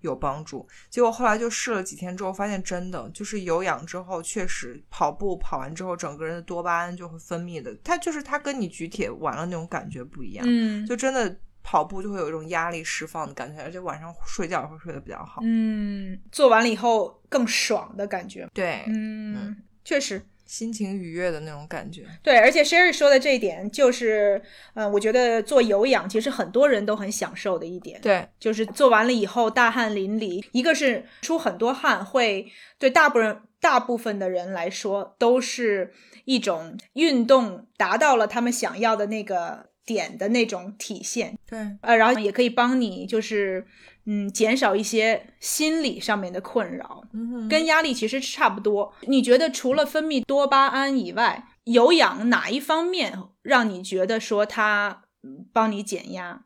[0.06, 0.68] 有帮助。
[0.90, 10.46] 结果后来就试了几天之后，发现真的就是有氧之后，确实跑步跑完之后，整个人的多巴胺就会分泌的，它就是它跟你举铁完了那种感觉不一样。
[10.48, 15.42] 嗯就真的跑步就会有一种压力释放的感觉，而且晚上睡觉也会睡得比较好。
[15.44, 18.48] 嗯，做完了以后更爽的感觉。
[18.54, 20.22] 对，嗯，确实。
[20.46, 22.04] 心情愉悦的那种感觉。
[22.22, 24.42] 对，而且 Sherry 说的这一点，就是，
[24.76, 28.00] 嗯、我觉得做有氧其实很多人都很享受的一点。
[28.02, 32.46] 对，就是做完了以后大汗淋漓，一个是出很多汗，会
[32.78, 35.92] 对大部分大部分的人来说都是
[36.26, 41.38] 一种运动达到了他们想要的那个点的那种体现。
[41.50, 43.66] 对，呃，然后也可以帮你就是
[44.06, 48.94] 嗯减少一些心理上面的困扰，嗯跟压力其实差不多。
[49.02, 56.42] 你觉得除了分泌多巴胺以外，有氧哪一方面让你觉得说它嗯帮你减压？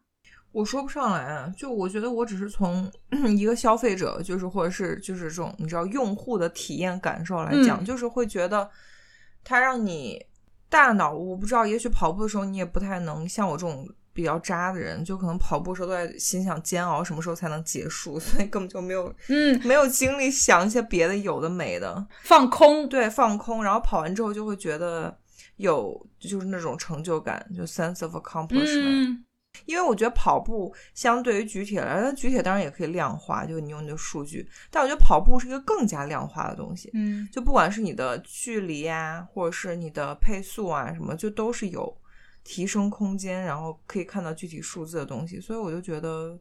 [0.52, 2.92] 我说不上来啊，就我觉得我只是从
[3.38, 8.68] 一个消费者，就是或者是就是这种你知道用户的体验感受来讲，嗯就是会觉得
[9.44, 10.26] 它让你
[10.68, 13.88] 大脑，我不知道，也许跑步的时候你也不太能像我这种
[14.22, 25.18] 比较渣的人，就可能跑步的时候都在心想煎熬什么时候才能结束， 所以根本就没有嗯，没有精力想一些别的有的没的，放空，对，放空，然后跑完之后就会觉得
[25.56, 29.08] 有就是那种成就感，就 sense of accomplishment。
[29.08, 29.26] 嗯
[29.66, 36.90] 因为我觉得跑步相对于举铁来说，举铁当然也可以量化，就是你用你的数据，但我觉得跑步是一个更加量化的东西。
[36.94, 41.94] 嗯就不管是你的距离呀、或者是你的配速啊什么，就都是有
[42.44, 45.40] 提升空间，然后可以看到具体数字的东西。
[45.40, 46.40] 所以我就觉得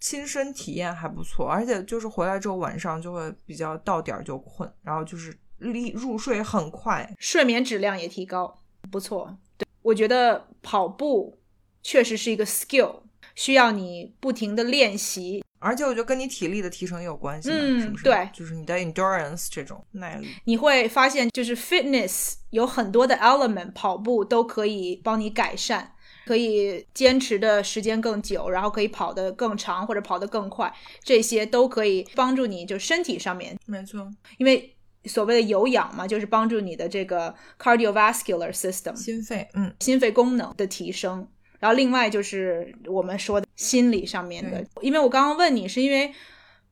[0.00, 7.08] 亲身体验还不错，而且就是回来之后晚上就会比较到点儿就困，然后就是立入睡很快。
[7.18, 8.58] 睡眠质量也提高，
[8.90, 9.36] 不错。
[9.56, 11.38] 对，我觉得跑步
[11.82, 13.02] 确实是一个 skill，
[13.34, 15.44] 需要你不停的练习。
[15.62, 18.04] 而且我觉得跟你体力的提升也有关系嘛，嗯是不是？
[18.04, 20.28] 对就是你的 endurance 这种耐力。
[20.44, 25.92] 你会发现，就是 fitness 有很多的 element，跑步都可以帮你改善，
[26.26, 30.72] 可以坚持的时间更久，然后可以跑得更长或者跑得更快，
[31.04, 41.26] 这些都可以帮助你就身体上面，没错，因为所谓的有氧嘛，就是帮助你的这个 cardiovascular system 心肺，嗯，心肺功能的提升。
[41.62, 46.12] 然后另外就是我们说的心理上面的，因为我刚刚问你，是因为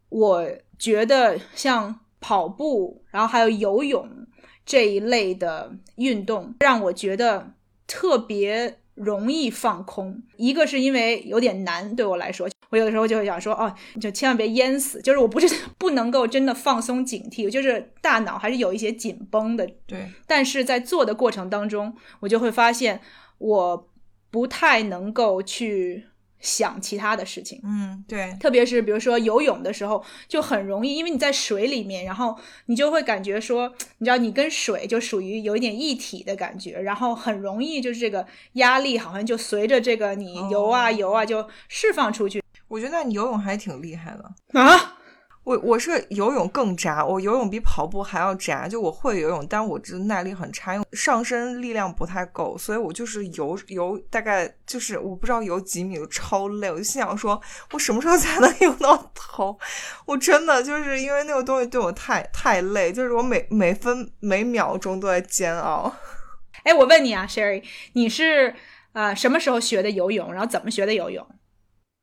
[0.09, 0.45] 我
[0.77, 4.27] 觉得像跑步，然后还有游泳
[4.67, 7.53] 这一类的运动，让我觉得
[7.87, 10.21] 特别容易放空。
[10.37, 15.47] 一个是因为有点难对我来说，我有的时候就会想说，哦，就千万别淹死，就是我不是
[15.79, 19.65] 不能够真的放松警惕，就是大脑还是有一些紧绷的。
[19.87, 23.01] 对，但是在做的过程当中，我就会发现
[23.39, 23.89] 我
[24.31, 26.07] 不太能够去
[26.39, 27.61] 想其他的事情。
[27.65, 44.61] 嗯，对，特别是比如说游泳的时候，就很容易，因为你在水里面，然后你就会感觉说，你知道你跟水就属于有一点一体的感觉，然后很容易就是这个压力好像就随着这个你游啊哦游啊就释放出去我觉得你游泳还挺厉害的。
[44.61, 44.97] 啊。
[45.43, 48.69] 我我是游泳更渣，我游泳比跑步还要渣。
[48.69, 56.71] 就我会游泳，但我这耐力很差，因为上身力量不太够，所以我就是游游大概就是我不知道游几米就超累。
[56.71, 57.41] 我就心想说，
[57.73, 59.59] 我什么时候才能游到头？
[60.07, 65.93] 我真的就是因为那个东西对我太太累，就是我每每分每秒钟都在煎熬。
[66.65, 67.65] 哎，我问你啊，Sherry，
[67.95, 68.55] 你是
[68.93, 70.31] 呃什么时候学的游泳？
[70.33, 71.27] 然后怎么学的游泳？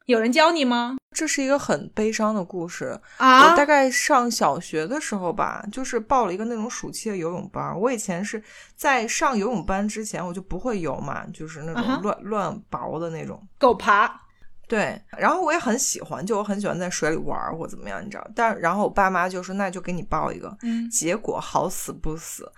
[0.07, 0.97] 有人教你吗？
[1.12, 2.99] 这是一个很悲伤的故事。
[3.18, 7.78] 啊我大概上小学的时候吧，就是报了一个那种暑期的游泳班。
[7.80, 8.41] 我以前是
[8.76, 13.41] 在上游泳班之前，我就不会游嘛，就是那种乱、乱薄的那种。
[13.58, 14.22] 狗爬，
[14.68, 18.28] 对，然后我也很喜欢，就我很喜欢在水里玩儿或怎么样，你知道。
[18.36, 20.55] 但然后我爸妈就说，那就给你报一个。
[20.62, 22.51] 嗯结果好死不死，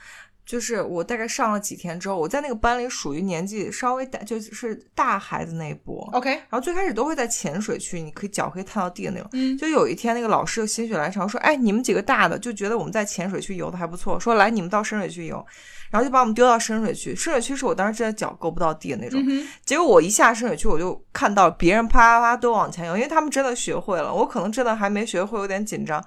[0.49, 6.09] 就是我大概上了几天之后，我在那个班里属于年纪稍微大，就是大孩子那一波。
[6.13, 9.29] ，OK，然后最开始都会在浅水区，你可以脚可以探到地的那种。
[9.33, 15.45] 嗯就有一天，那个老师就心血来潮说：“哎，你们几个大的就觉得我们在浅水区游的还不错，说来你们到深水区游。”
[15.91, 17.15] 然后就把我们丢到深水区。
[17.15, 19.23] 深水区是我当时真的脚够不到地的那种。
[19.27, 26.03] 嗯，结果我一下深水区，我就看到别人啪啪啪都往前游，因为他们真的学会了，我可能真的还没学会，有点紧张。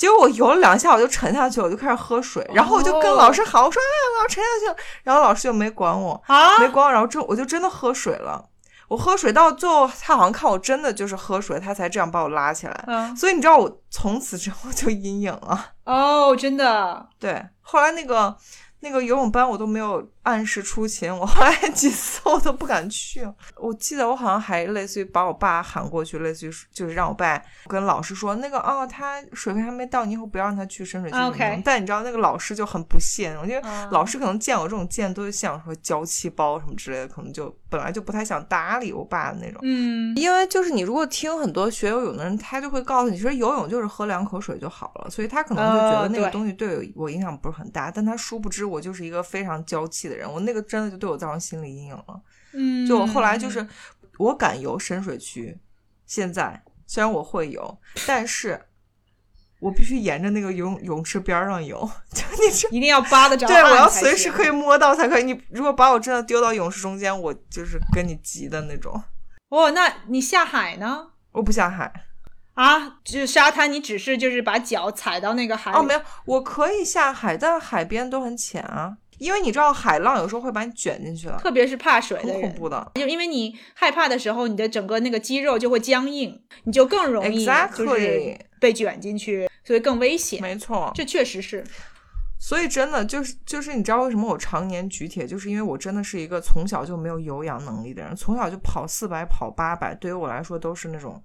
[0.00, 8.42] 结果我游了两下，我就沉下去了，我就开始喝水，然后我就跟老师喊，我说：“哎，我要沉下去了。”然后老师就没管我，啊没管我，然后真我就真的喝水了。
[8.88, 12.84] 我喝水到最后，他好像看我真的就是喝水，他才这样把我拉起来。
[12.86, 15.66] 嗯，所以你知道，我从此之后就阴影了。
[15.84, 18.34] 哦，真的，对，后来那个
[18.80, 23.26] 那个游泳班我都没有按时出勤，我后来 几次我都不敢去。
[23.56, 31.62] 我记得我好像还类似于把我爸喊过去，类似于就是让我爸跟老师说，那个哦，他水平还没到，你以后不要让他去深水区游泳。
[31.62, 39.60] 但你知道那个老师就很不屑，我觉得嗯老师可能见我这种贱都是像说娇气包什么之类的，可能就本来就不太想搭理我爸的那种。
[39.62, 52.20] 嗯因为就是你如果听很多学游泳的人，他就会告诉你，其实游泳就是喝两口水就好了，所以他可能就觉呃得那个东西对我影响不是很大，但他殊不知我就是一个非常娇气的人，我那个真的就对我造成心理阴影了。
[52.52, 53.64] 嗯，就我后来就是
[54.18, 55.56] 我敢游深水区，
[56.06, 58.60] 现在虽然我会游，但是
[59.60, 61.78] 我必须沿着那个游泳泳池边儿上游，
[62.12, 62.68] 就你这。
[62.70, 65.22] 一定要扒得着对，我要随时可以摸到才可以。
[65.22, 69.02] 你如果把我真的丢到泳池中间，我就是跟你急的那种。
[69.50, 71.08] 哦，那你下海呢？
[71.32, 71.92] 我不下海。
[72.54, 75.76] 啊，就是沙滩，你只是就是把脚踩到那个海里。
[75.78, 78.96] 哦，没有，我可以下海，但海边都很浅啊。
[79.20, 82.90] 因为你知道海浪有时候会把你卷进去了，特别是怕水很的人，恐怖的。
[82.94, 90.40] 就因为你害怕的时候，你的整个那个肌肉就会僵硬，你就更容易就是被卷进去，所以更危险。
[90.40, 91.62] 没错，这确实是，
[92.38, 101.22] 所以真的就是就是你知道为什么我常年举铁，就是因为我真的是一个从小就没有有氧能力的人，从小就跑四百、跑八百，对于我来说都是那种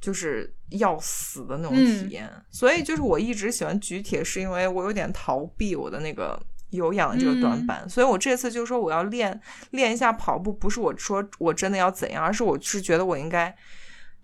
[0.00, 2.28] 就是要死的那种体验。
[2.50, 6.36] 所以就是我一直喜欢举铁，是因为我有点逃避我的那个。
[6.70, 9.40] 有氧的这个短板，所以我这次就说我要练
[9.70, 13.54] 练一下跑步，不是我说我真的要怎样，而是我是觉得我应该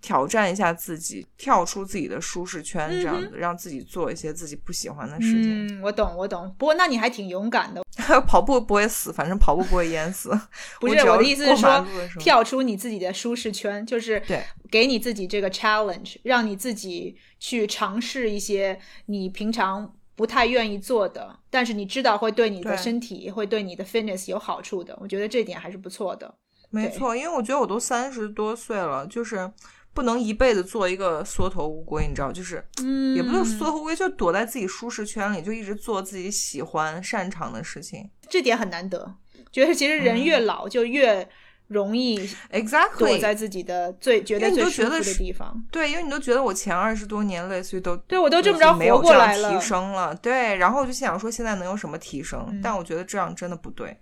[0.01, 5.67] 挑战一下自己，跳出自己的舒适圈，这样子让自己做一些自己不喜欢的事情。
[5.67, 6.53] 嗯，我懂，我懂。
[6.59, 7.81] 不过那你还挺勇敢的，
[8.27, 10.29] 跑步不会死，反正跑步不会淹死。
[10.79, 11.83] 不是我我的意思是说
[12.19, 18.77] 跳出你自己的舒适圈，就是对给你自己这个 challenge，让你自己去尝试一些
[19.07, 24.97] 你平常不太愿意做的，但是你知道会对你的身体、会对你的 fitness 有好处的。
[25.01, 26.33] 我觉得这点还是不错的。
[26.69, 29.51] 没错，因为我觉得我都三十多岁了，就是
[29.93, 38.09] 不能一辈子做一个缩头乌龟，你知道，就是嗯也不是缩头乌龟，就躲在自己舒适圈里，就一直做自己喜欢擅长的事情。
[38.29, 39.15] 这点很难得。
[39.51, 41.25] 觉得其实人越老就越
[41.67, 42.19] 容易
[42.51, 45.63] Exactly，在自己的最觉得最舒服的地方。
[45.71, 52.45] 对，因为你都觉得我前二十多年类似于都对我都这么着活过来了提升了，对，然后我就想说现在能有什么提升？
[52.49, 53.97] 嗯但我觉得这样真的不对，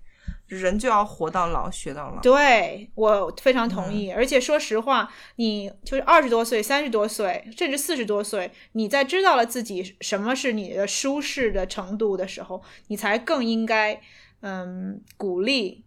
[0.47, 2.20] 人就要活到老学到老。
[2.22, 13.99] 对我非常同嗯意，而且说实话，你就是二十多岁、三十多岁，甚至四十多岁，你在知道了自己什么是你的舒适的程度的时候，你才更应该
[14.41, 15.86] 嗯鼓励。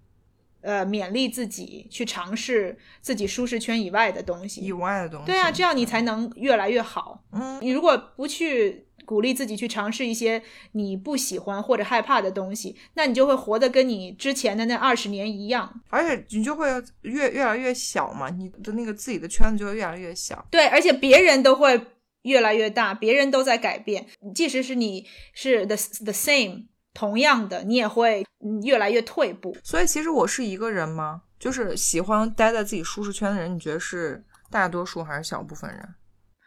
[0.66, 4.72] 呃，勉励自己去尝试自己舒适圈以外的东西以。
[4.72, 7.24] 外的东西，对啊，这样你才能越来越好。
[7.32, 10.42] 嗯，你如果不去鼓励自己去尝试一些
[10.72, 15.80] 你不喜欢或者害怕的东西，那你就会活得跟你之前的那二十年一样。
[15.88, 16.68] 而且你就会
[17.02, 20.46] 越越来越小嘛，你的那个自己的圈子就会越来越小。
[20.50, 21.80] 对，而且别人都会
[22.22, 26.66] 越来越大，别人都在改变，即使是你是 the the same
[26.96, 29.54] 同样的，你也会嗯越来越退步。
[29.62, 31.20] 所以其实我是一个人吗？
[31.38, 35.94] 就是喜欢待在自己舒适圈的人，你觉得是大多数还是小部分人？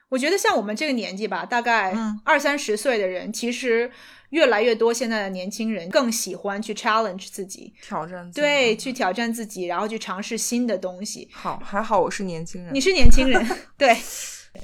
[0.09, 3.91] 我觉得像我们这个年纪吧，大概嗯二三十岁的人，其实
[4.31, 11.29] 越来越多现在的年轻人更喜欢去 challenge 自己，挑战自己对，去挑战自己，然后去尝试新的东西。
[11.31, 12.73] 好，还好我是年轻人。
[12.73, 13.47] 你是年轻人，
[13.77, 13.95] 对，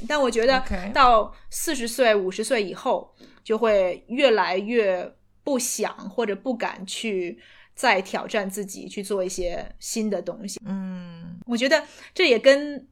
[0.07, 3.13] 但我觉得到四十岁、五十岁以后，
[3.43, 5.13] 就会越来越
[5.45, 7.39] 不想或者不敢去
[7.73, 10.59] 再挑战自己，去做一些新的东西。
[10.65, 12.85] 嗯，我觉得这也跟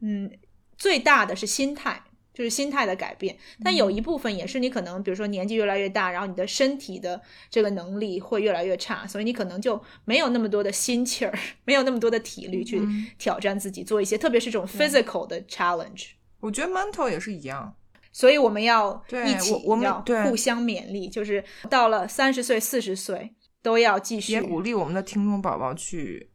[0.00, 0.28] 嗯
[0.76, 2.02] 最大的是心态。
[2.34, 11.36] 就是心态的改变，但有一部分也是你可能，比如说年纪越来越大，然后你的身体的这个能力会越来越差，所以你可能就没有那么多的心气儿，
[11.66, 16.10] 没有那么多的体力去嗯挑战自己，做一些特别是这种 physical 的 challenge。
[16.38, 17.74] 我觉得 mental 也是一样。
[18.18, 24.32] 所以我们要一起我我们要互相勉励，就是到了三十岁、四十岁都要继续。
[24.32, 26.28] 也鼓励我们的听众宝宝去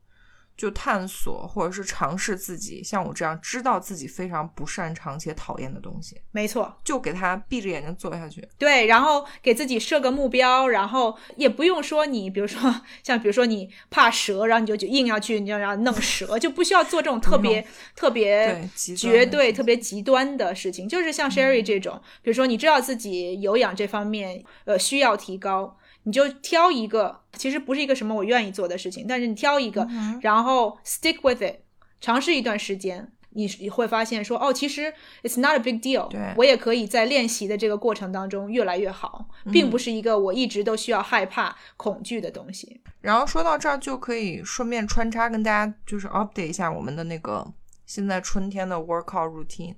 [0.56, 8.48] 就探索或者是尝试自己像我这样知道自己非常不擅长且讨厌的东西，没错，就给他闭着眼睛做下去。
[8.58, 20.88] 对，然后给自己设个目标，然后也不用说你，比如说像比如说你怕蛇，然后你就就硬要去，你就要弄蛇，就不需要做这种特别特别对绝对特别极端的事情。
[20.88, 31.62] 就是像 Sherry 这种，比如说你知道自己有氧这方面呃需要提高，你就挑一个，其实不是一个什么我愿意做的事情，但是你挑一个，嗯然后 stick with it，
[32.00, 33.12] 尝试一段时间。
[33.36, 34.94] 你你会发现说，哦，其实
[35.24, 42.80] it's not a big deal，对我也可以在练习的这个过程当中越来越好，并不是一个我一直都需要害怕、恐惧的东西。
[43.02, 47.44] 然后说到这儿，就可以顺便穿插跟大家就是 update 一下我们的那个
[47.88, 49.74] 现在春天的 workout routine。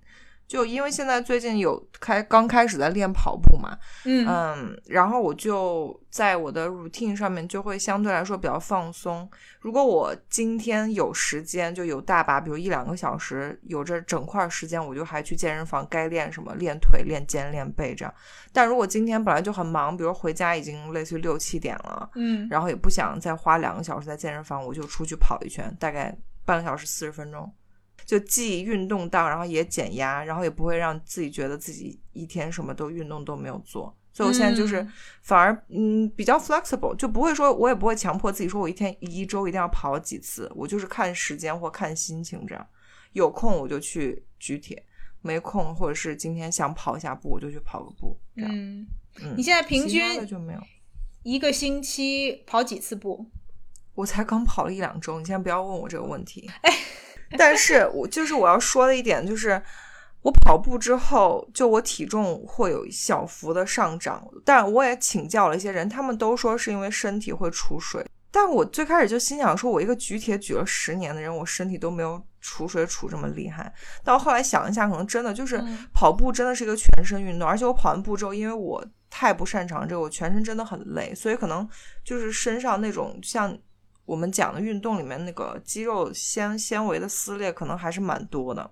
[0.47, 9.27] 就因为现在最近有开刚开始在练跑步嘛，嗯嗯，然后我就在我的 routine 上面就会相对来说比较放松。
[9.59, 18.13] 如果我今天有时间，就有大把，比如一两个小时，有这整块时间，我就还去健身房该练什么，练腿、练肩、练背这样。
[18.53, 26.15] 但如果今天本来就很忙，比如回家已经类似于六七点了，嗯然后也不想再花两个小时在健身房，我就出去跑一圈，大概
[26.45, 27.51] 半个小时四十分钟，
[28.05, 33.93] 就既运动到，然后也减压，然后也不会让自己觉得自己一天什么都运动都没有做。
[34.13, 34.93] 所以我现在就是嗯
[35.23, 42.65] 反而嗯比较 flexible，就不会说我也不会强迫自己说我一天一周一定要跑几次，我就是看时间或看心情这样，
[43.11, 44.81] 有空我就去举铁，
[45.21, 48.51] 没空或者是今天想跑一下步我就去跑个步，这样。
[48.53, 48.87] 嗯，
[49.21, 50.61] 嗯，你现在平均就没有。
[51.23, 53.25] 一个星期跑几次步？
[53.95, 56.49] 我才刚跑了一两周，你先不要问我这个问题。
[56.61, 56.71] 哎，
[57.39, 59.61] 但是我就是我要说的一点就是，
[60.21, 68.05] 我跑步之后，就我体重会有小幅的上涨，但我也请教了一些人，他们都说是因为身体会储水。
[68.31, 73.71] 但我最开始就心想说，我一个举铁举了十年的人，我身体都没有储水储这么厉害。
[74.03, 75.63] 到后来想一下，可能真的就是
[75.93, 81.65] 跑步真的是一个全身运动，而且我跑完步之后，因为我太不擅长这个，我全身真的很累，所以可能
[82.03, 83.57] 就是身上那种像。
[84.05, 88.69] 我们讲的运动里面那个肌肉纤纤维的撕裂可能还是蛮多的，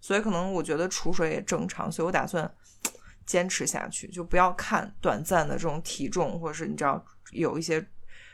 [0.00, 2.52] 所以可能我觉得储水也正常，所以我打算
[3.24, 7.86] 坚持下去，就不要看短暂的这种体重或者是你知道有一些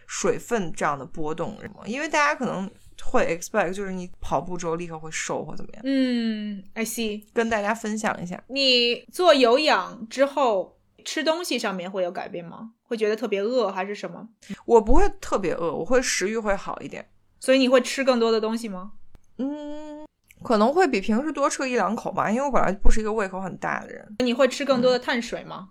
[0.06, 2.70] 水分这样的波动什么，因为大家可能
[3.04, 5.82] 会 expect 就是你跑步之后立刻会瘦或怎么样。
[5.84, 12.72] 嗯，I see，跟大家分享一下，你做有氧之后吃东西上面会有改变吗？
[12.88, 14.26] 会觉得特别饿还是什么？
[14.64, 17.06] 我不会特别饿，我会食欲会好一点。
[17.38, 18.92] 所以你会吃更多的东西吗？
[19.36, 20.06] 嗯，
[20.42, 24.16] 可能会比平时多吃个一两口吧，因为我本来不是一个胃口很大的人。
[24.20, 25.68] 你会吃更多的碳水吗？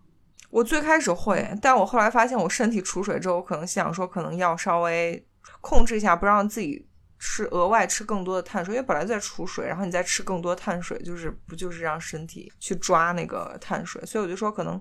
[0.51, 5.27] 我最开始会，但我后来发现我身体储水之后，可能想说可能要稍微
[5.59, 6.87] 控制一下，不让自己
[7.19, 14.01] 吃额外吃更多的碳水，因为本来在储水，然后你再吃更多碳水，就是不就是让身体去抓那个碳水？
[14.05, 14.79] 所以我就说可能。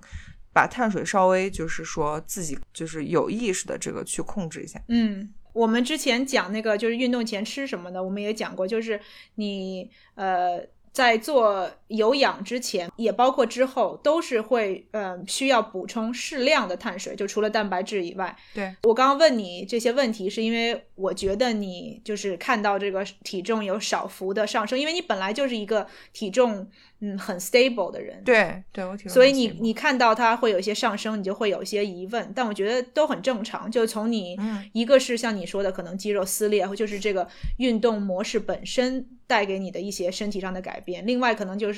[0.57, 4.81] 把碳水稍微就是说自己就是有意识的这个去控制一下。
[4.89, 8.99] 嗯，我们之前讲那个就是运动前吃什么的，我们也讲过，就是
[9.35, 10.67] 你呃。
[10.97, 18.37] 在做有氧之前，也包括之后，都是会呃需要补充适量的碳水，就除了蛋白质以外。
[18.55, 26.69] 对我刚刚问你这些问题，是因为我觉得你就是看到这个体重有少幅的上升，因为你本来就是一个体重
[27.01, 28.23] 嗯很 stable 的人。
[28.25, 29.11] 对对，我挺。
[29.11, 33.71] 所以你你看到它会有一些上升，你就会有一些疑问，但我觉得都很正常。
[33.71, 34.37] 就从你
[34.73, 37.29] 一个是像你说的，可能肌肉撕裂，或就是这个
[37.59, 39.07] 运动模式本身。
[39.29, 41.76] 带给你的一些身体上的改变，另外可能就是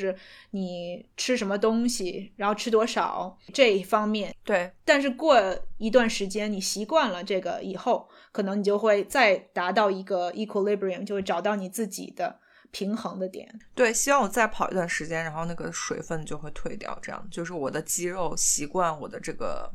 [0.50, 4.34] 你吃什么东西，然后吃多少这一方面。
[4.44, 5.36] 对，但是过
[5.78, 12.38] 一段时间你习惯了这个以后，可能你就会再达到一个 equilibrium，就会找到你自己的
[12.70, 13.48] 平衡的点。
[13.74, 19.70] 对，希望我再跑一段时间，然后那个水分就会退掉，这样就是我的肌肉习惯我的这个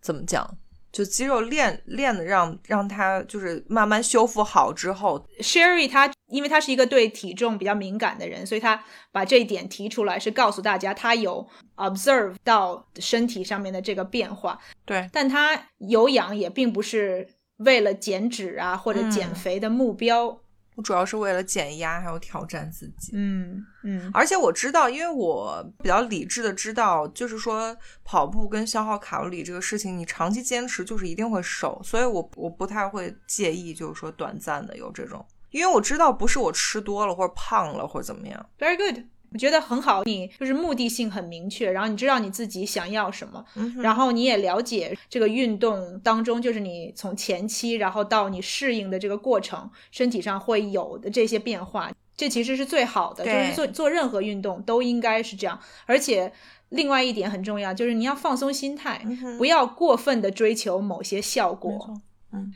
[0.00, 0.48] 怎么讲？
[0.92, 8.82] 就肌肉练练的让让它就是慢慢修复好之后，Sherry 他因为他是一个对体重比较敏感的人，所以他
[9.12, 14.58] 把这一点提出来，是告诉大家他有 observe 到身体上面的这个变化。
[14.84, 17.28] 对，但他有氧也并不是
[17.58, 20.40] 为了减脂啊或者减肥的目标。
[20.76, 23.12] 我主要是为了减压，还有挑战自己。
[23.14, 35.24] 嗯嗯，而且我知道，因为我比较理智的知道，就是说跑步跟消耗卡路里这个事情，你长期坚持就是一定会瘦，所以我我不太会介意，就是说短暂的有这种，
[35.54, 38.46] 因为我知道不是我吃多了或者胖了或者怎么样。
[38.58, 39.04] Very good。
[39.30, 43.44] 我觉得很好，你就是目的性很明确，然后你知道你自己想要什么，
[43.82, 53.24] 然后你也了解这个运动当中，就是你从前期然后到你适应的这个过程，身体上会有的这些变化，这其实是最好的。
[53.24, 56.32] 就是做做任何运动都应该是这样，而且
[56.68, 59.04] 另外一点很重要，就是你要放松心态，
[59.36, 62.00] 不要过分的追求某些效果。
[62.32, 62.54] 嗯，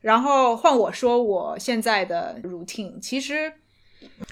[0.00, 3.52] 然后换我说我现在的 routine，其实。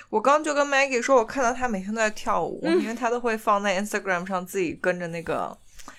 [0.08, 5.54] 我刚就跟 Maggie 说，我看到他每天都在跳舞，因为他都会放在 Instagram 上，自己跟着那个，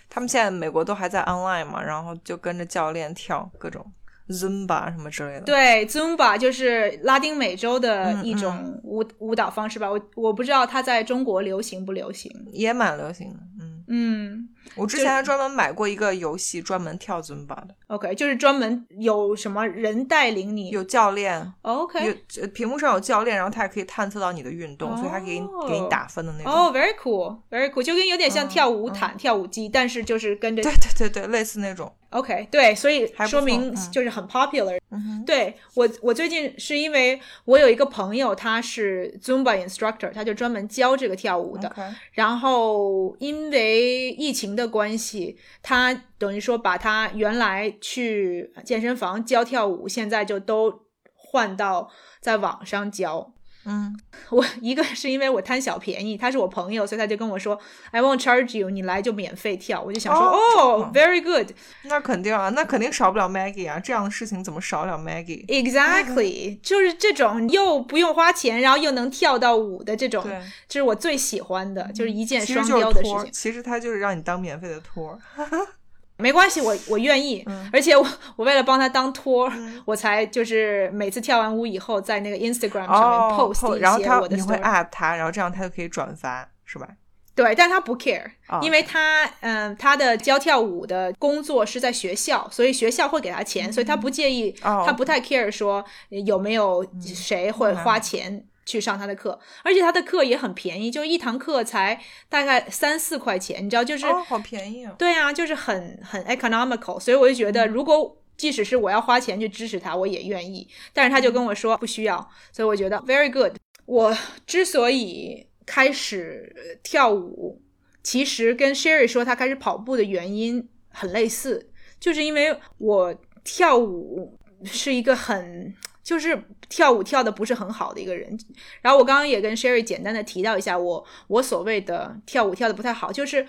[0.09, 3.85] 他们现在美国都还在 online 嘛，然后就跟着教练跳各种
[4.29, 5.41] Zumba 什么之类的。
[5.41, 14.49] 对，Zumba 就是拉丁美洲的一种舞舞蹈方式吧，我我不知道它在中国流行不流行，也蛮流行的，嗯嗯。
[14.75, 17.75] 我之前还专门买过一个游戏，专门跳尊巴的。
[17.87, 21.53] OK，就是专门有什么人带领你，有教练。
[21.61, 22.05] OK，
[22.35, 26.51] 有屏幕上有教练，然后他也可以探测到你的运动，所以他给你给你打分的那种。
[26.51, 30.63] 哦，Very cool，Very cool，就跟有点像跳舞毯、跳舞机，但是就是跟着。
[30.63, 31.91] 对对对对，类似那种。
[32.11, 34.79] OK，对，所以说明就是很 popular。
[34.91, 41.71] 嗯对我，我最近是因为我有一个朋友，他是 Zumba instructor，他就专门教这个跳舞的。
[42.13, 51.89] 然后因为疫情的关系，他等于说把他原来去健身房教跳舞，现在就都换到
[52.21, 53.33] 在网上教。
[53.65, 53.95] 嗯，
[54.31, 57.59] 我一个是因为我贪小便宜，他是我朋友，所以他就跟我说
[57.91, 59.81] ，I won't charge you，你来就免费跳。
[59.81, 61.51] 我就想说，哦，very good，
[61.83, 70.23] 那肯定啊，那肯定少不了 Maggie 啊，这样的事情怎么少了 Maggie？Exactly， 就是这种又不用花钱，然后又能跳到舞的这种，
[70.67, 73.29] 这是我最喜欢的，就是一箭双雕的事情。
[73.31, 75.19] 其实他就是让你当免费的托。
[76.19, 78.05] 没关系，我我愿意，嗯而且我
[78.35, 79.51] 我为了帮他当托，
[79.85, 84.61] 我才就是每次跳完舞以后，在那个 Instagram 上面哦 post 一然后他些我的你会 story。
[84.61, 86.87] at 他，然后这样他就可以转发，是吧？
[87.35, 98.45] 对，但他不 care，、哦因为他嗯、他的教跳舞的工作是在学校，所以学校会给他钱，所以他不介意，哦他不太 care 说有没有谁会花钱。
[98.69, 101.99] 去上他的课，而且他的课也很便宜，就一堂课才
[102.29, 104.93] 大概三四块钱，你知道，就是、哦，好便宜啊！
[104.99, 110.67] 对啊，就是很很 economical，所以我就觉得，嗯如果即使是我要花钱去支持他，我也愿意。
[110.93, 113.53] 但是他就跟我说不需要，所以我觉得 very good。
[113.85, 114.15] 我
[114.45, 117.59] 之所以开始呃跳舞，
[118.03, 125.73] 其实跟 Sherry 说他开始跑步的原因很类似，就是因为我跳舞是一个很。
[126.09, 128.35] 就是跳舞跳的不是很好的一个人，
[128.81, 133.45] 然后我刚刚也跟 Sherry 简单的提到一下我我所谓的跳舞跳的不太好，就是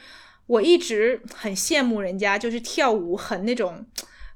[0.46, 3.86] 我一直很羡慕人家，就是跳舞很那种，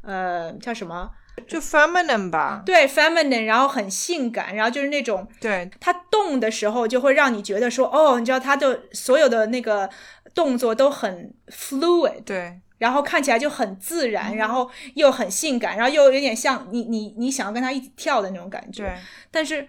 [0.01, 1.11] 呃，叫什么？
[1.47, 5.71] 就 feminine 吧，对，feminine，然后很性感，然后就是那种对。
[5.79, 9.91] 他动的时候就会让你觉得说，哦，你知道他的所有的那个
[10.35, 18.83] 动作都很 fluid，对然后看起来就很自然，嗯然后又很性感，然后又有点像你你你想要跟他一起跳的那种感觉。
[18.83, 18.93] 对，
[19.31, 19.67] 但是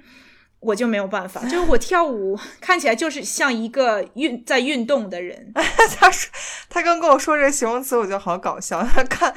[0.59, 5.49] 我就没有办法，就是我跳舞看起来就是像一个运在运动的人。
[5.97, 6.29] 他说
[6.69, 8.83] 他刚跟我说这个形容词，我觉得好搞笑。
[8.83, 9.33] 他看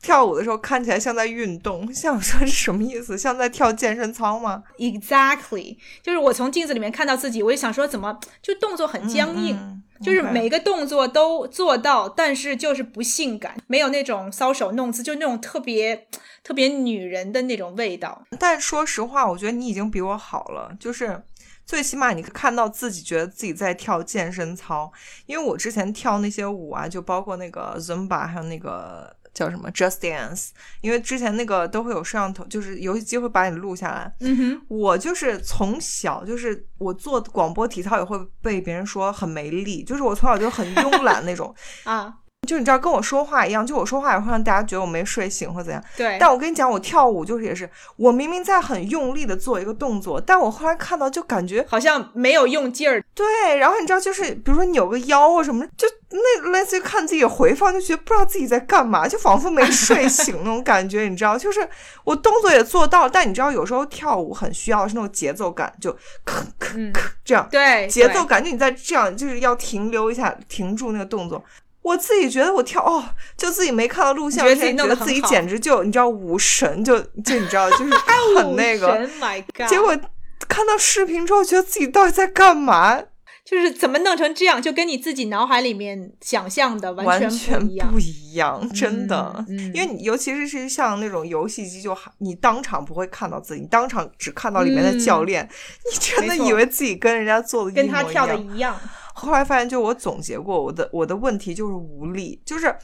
[0.00, 3.18] 跳舞的时候看起来像在运动，像我说是什么意思？
[3.18, 16.06] 像在跳健身操吗？Exactly，就是我从镜子里面看到自己，我就想说，怎么就动作很僵硬，嗯就是每个动作都做到，但是就是不性感，没有那种搔首弄姿，就那种特别
[16.42, 18.24] 特别女人的那种味道。
[18.38, 21.22] 但说实话，我觉得你已经比我好了，就是
[21.66, 24.90] 最起码你看到自己觉得自己在跳健身操，
[25.26, 30.50] 因为我之前跳那些舞啊，就包括那个 Zumba，还有那个叫什么 Just Dance，
[30.80, 34.12] 因为之前那个都会有摄像头，就是游戏机会把你录下来。
[34.20, 41.54] 嗯哼，我就是从小就是我做广播体操也会被别人说很没力，就是我从小就很慵懒那种，
[41.84, 42.14] 啊，
[42.48, 45.84] 就你知道跟我说话一样，就我说话也会让大家觉得我没睡醒或怎样。
[45.98, 53.04] 对，但我跟你讲，我跳舞就是也是，我明明在很用力的做一个动作，但我后来看到就感觉好像没有用劲儿。
[53.14, 61.36] 对，然后你知道就是比如说扭个腰或什么，就那类似于看自己回放，就觉得不知道自己在干嘛，就仿佛没睡醒那种感觉，你知道？
[61.36, 61.68] 就是
[62.04, 65.92] 我动作也做到，但你知道有时候跳舞很需要是那种节奏感，就
[66.24, 67.46] 吭吭嗯，吭这样。
[67.50, 71.44] 对，对节奏感，就你在这样，就是要停留一下，停住那个动作。
[71.88, 73.04] 我自己觉得我跳哦，
[73.36, 77.92] 就自己没看到录像觉得自己，弄得很好觉得自己简直就你知道舞神，就就你知道就是
[78.36, 78.86] 很那个。
[78.94, 79.68] 神，My God！
[79.68, 79.96] 结果
[80.46, 83.02] 看到视频之后，觉得自己到底在干嘛？
[83.44, 87.92] 就是怎么弄成这样，就跟你自己脑海里面想象的完全全不一样。
[87.92, 89.34] 不一样，真的。
[89.48, 95.48] 嗯嗯因为你尤其是是像那种游戏机，就还你当场不会看到自己，你当场只看到里面的教练，
[95.90, 98.78] 你真的以为自己跟人家做的跟他跳的一样，
[99.18, 102.74] 后来发现，就我总结过，我的我的问题就是无力，就是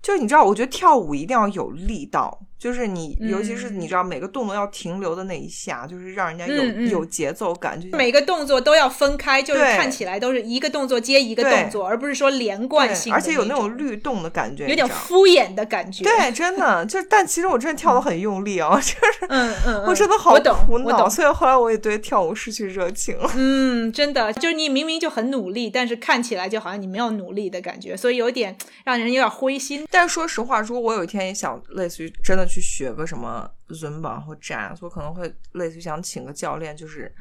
[0.00, 21.08] 就是你知道，我觉得跳舞一定要有力道，就是你尤其是嗯你知道每个动作要停留的那一下，就是让人家有、有节奏感，就每个动作都要分开，就是看起来都是一个动作接一个动作，而不是说连贯性而且有那种种律动的感觉，有点敷衍的感觉。，对，真的就是，但其实我真的跳的很用力啊，就是嗯嗯，我嗯真的好苦恼。
[21.08, 23.30] 所以后来我也对跳舞失去热情了。
[23.36, 28.54] 嗯，真的，就是你明明就很努力，但是看起来就好像你没有努力的感觉，所以有点
[28.84, 29.86] 让人有点灰心。
[29.90, 37.14] 但是说实话，如果我有一天也想类似于真的去学个什么 Zumba 或 Jazz，我可能会类似于想请个教练，就是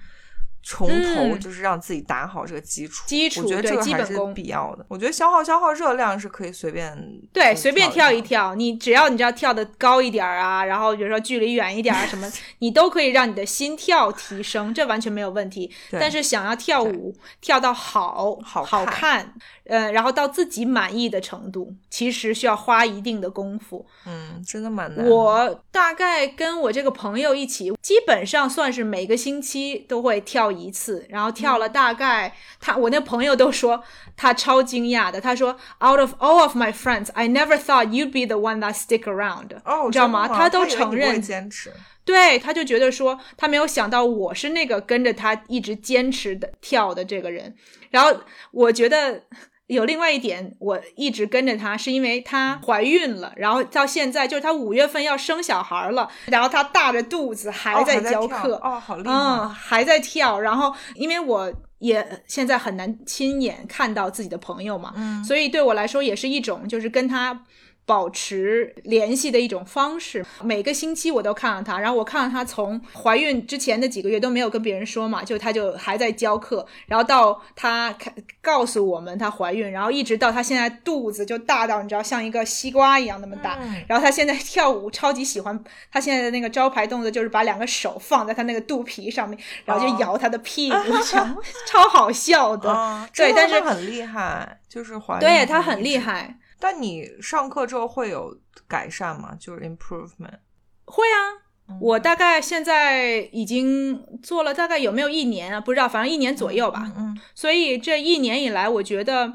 [0.64, 3.03] 从头嗯就是让自己打好这个基础。
[3.07, 4.86] 基础我觉得这个还是必要的。
[4.88, 6.95] 我觉得消耗消耗热量是可以随便
[7.34, 8.22] 对，随便跳跳一。
[8.22, 15.72] 跳，你只要你知道跳的高一点儿啊，然后比如说距离远一点儿啊什么， 你都可以让你的心跳提升，这完全没有问题。
[15.91, 19.34] 但是想要跳舞跳到好好好看看，
[19.66, 23.86] 呃，然后到自己满意的程度，其实需要花一定的功夫。
[24.05, 25.12] 嗯，真的蛮难的。
[25.12, 33.84] 我大概跟我这个朋友一起，基本上算是每个星期都会跳一次，然后跳了大概，他我那朋友都说
[34.16, 39.04] 他超惊讶的，他说 Out of all of my friends, I never thought you'd be the one that stick
[39.04, 39.58] around。
[39.66, 40.28] 哦，你知道吗？
[40.28, 41.74] 他都承认，坚持。
[42.04, 47.56] 对，他就觉得说他没有想到我是那个跟着他一直坚持的跳的这个人，
[47.89, 48.22] 然后
[48.52, 49.24] 我觉得。
[49.70, 59.13] 有另外一点，我一直跟着她，是因为她怀孕了，然后到现在就是她五月份要生小孩了，然后她大着肚子还哦在教课，哦，好厉害。
[59.13, 60.39] 嗯，还在跳。
[60.39, 67.43] 然后因为我也现在很难亲眼看到自己的朋友嘛，嗯所以对我来说也是一种就是跟他
[67.90, 70.24] 保持联系的一种方式。
[70.44, 90.78] 每个星期我都看到她，然后我看到她从怀孕之前的几个月都没有跟别人说嘛，就她就还在教课，然后到她开告诉我们她怀孕，然后一直到她现在肚子就大到你知道像一个西瓜一样那么大，嗯然后她现在跳舞超级喜欢，她现在的那个招牌动作就是把两个手放在她那个肚皮上面，然后就哦摇她的屁股，
[91.66, 92.72] 超好笑的。
[92.72, 95.98] 啊，对，但是很厉害，就是怀孕对的她很厉。
[95.98, 96.38] 害。
[96.60, 98.38] 但你上课之后会有
[98.68, 99.34] 改善吗？
[99.39, 100.39] 就是 improvement。
[100.86, 105.62] 会啊，我大概现在已经做了大概有没有一年啊？
[105.62, 106.91] 不知道，反正一年左右吧。
[106.97, 109.34] 嗯所以这一年以来，我觉得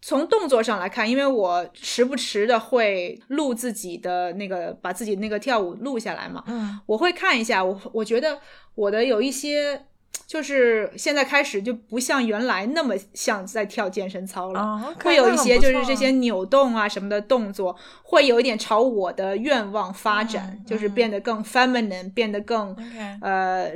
[0.00, 7.62] 从动作上来看，因为我时不时的会录自己的那个，把自己那个跳舞录下来嘛，嗯我会看一下。
[7.64, 8.40] 我我觉得
[8.74, 9.86] 我的有一些。
[10.26, 22.76] 就是现在开始就不像原来那么像在跳健身操了，啊，会有一些就是这些嗯扭动啊什么的动作，会有一点朝我的愿望发展，嗯就是嗯变得更 feminine，变得更
[23.22, 23.70] 呃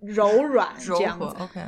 [0.00, 1.26] 柔软这样子。
[1.38, 1.60] OK，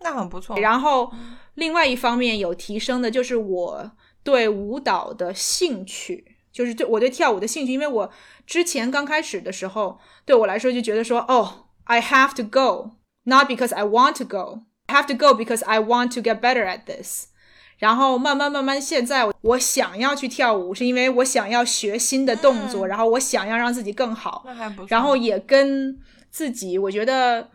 [0.00, 0.56] 那很不错。
[0.60, 1.12] 然后
[1.54, 3.90] 另外一方面有提升的就是我
[4.22, 8.08] 对舞蹈的兴趣，就是对我对跳舞的兴趣，因为我
[8.46, 12.92] 之前刚开始的时候，对我来说就觉得说，哦，I have to go。
[13.26, 16.64] Not because I want to go, I have to go because I want to get better
[16.64, 17.26] at this.
[17.78, 24.46] 然后慢慢慢慢，现在我想要去跳舞，是因为我想要学新的动作，嗯然后我想要让自己更好。
[24.88, 25.98] 然后也跟
[26.30, 27.48] 自己，我觉得。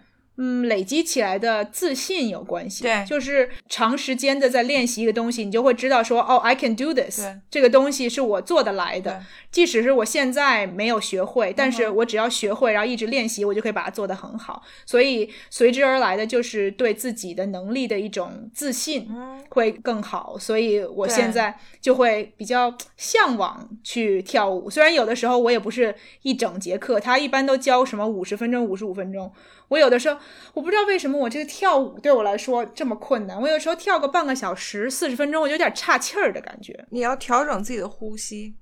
[0.43, 2.81] 嗯，累积起来的自信有关系。
[2.81, 7.21] 对就是长时间的在练习一个东西，你就会知道说，哦，I can do this，
[7.51, 9.23] 这个东西是我做得来的。
[9.51, 14.63] 即使是我现在没有学会，但是我只要学会，然后一直练习，我就可以把它做得很好。
[14.85, 20.37] 所以随之而来的就是对自己的能力的一种自信，嗯会更好。
[20.39, 24.71] 所以我现在就会比较向往去跳舞。
[24.71, 29.31] 虽然有的时候我也不是一整节课，他一般都教什么五十分钟、五十五分钟。
[29.71, 30.19] 我有的时候
[30.53, 33.41] 我不知道为什么我这个跳舞对我来说这么困难。
[33.41, 36.85] 我有时候跳个半个小时、四十分钟，我就有点岔气儿的感觉。
[36.89, 38.53] 你要调整自己的呼吸，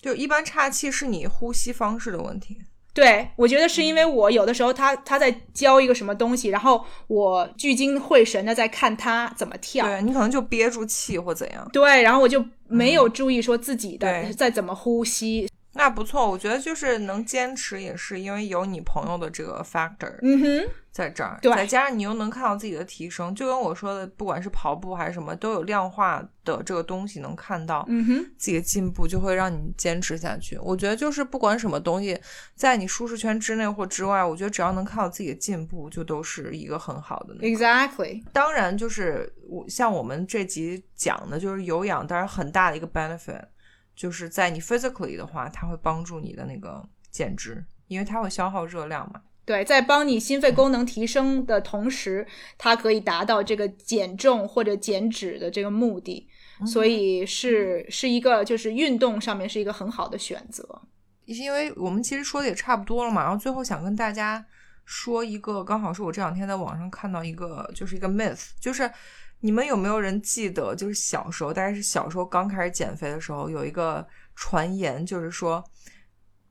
[0.00, 2.58] 就一般岔气是你呼吸方式的问题。
[2.94, 11.68] 对，我觉得是因为我有的时候他他在教一个什么东西，然后我聚精会神的在看他怎么跳，对你可能就憋住气或怎样。
[11.72, 15.48] 对，然后我就没有注意说自己的在怎么呼吸。
[15.74, 30.58] 那不错，我觉得就是能坚持，也是因为有你朋友的这个 factor 嗯哼，在这儿，对再加上你又能看到自己的提升，就跟我说的，不管是跑步还是什么，都有量化的这个东西能看到嗯哼，自己的进步，就会让你坚持下去。
[30.58, 32.20] 我觉得就是不管什么东西，
[32.54, 37.48] 在你舒适圈之内或之外，我觉得只要能看到自己的进步，就都是一个很好的那个。
[37.48, 43.42] Exactly，当然，就是我像我们这集讲的，就是有氧，当然很大的一个 benefit，
[43.94, 49.22] 就是在你 physically 的话，它会帮助你的那个减脂，因为它会消耗热量嘛。
[49.44, 52.26] 对，在帮你心肺功能提升的同时，
[52.56, 56.28] 它可以达到这个减重或者减脂的这个目的，
[56.64, 60.82] 所以是是一个就是运动上面是一个很好的选择。
[61.24, 64.44] 因为我们其实说的也差不多了嘛，然后最后想跟大家
[64.84, 68.88] 说一个，刚好是我这两天在网上看到一个，就是一个 myth，就是
[69.42, 75.62] 你们有没有人记得，就是小时候，大概是小时候刚开始减肥的时候，有一个传言，就是说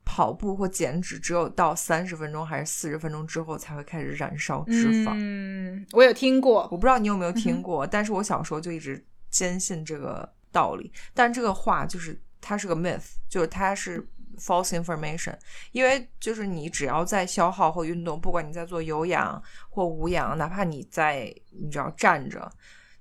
[0.04, 5.14] 跑步或减脂只有到三十分钟还是四十分钟之后才会开始燃烧脂肪。
[5.16, 10.92] 嗯，我有听过我，不知道你有没有听过，但是我小时候就一直坚信这个道理。
[11.14, 15.34] 但这个话就是它是个 myth，就是它是 false information。
[15.70, 22.52] 因为就是你只要在消耗或运动，不管你在做有氧或无氧，哪怕你在你只要站着，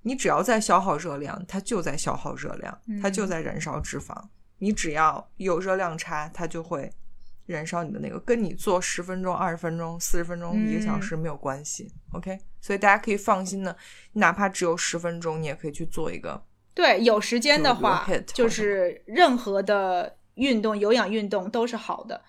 [0.04, 4.16] 你只要在消耗热量，它就在消耗热量，它就在燃烧脂肪。
[4.60, 6.92] 你只要有热量差，它就会
[7.46, 11.92] 燃烧你的那个，跟你做十分钟、二十分钟、四十分钟、一个小时没有关系。
[12.14, 13.76] OK，所以大家可以放心的，
[14.14, 16.44] 哪怕只有十分钟，你也可以去做一个。
[16.74, 22.22] 对，有时间的话就是任何的运动，有氧运动都是好的。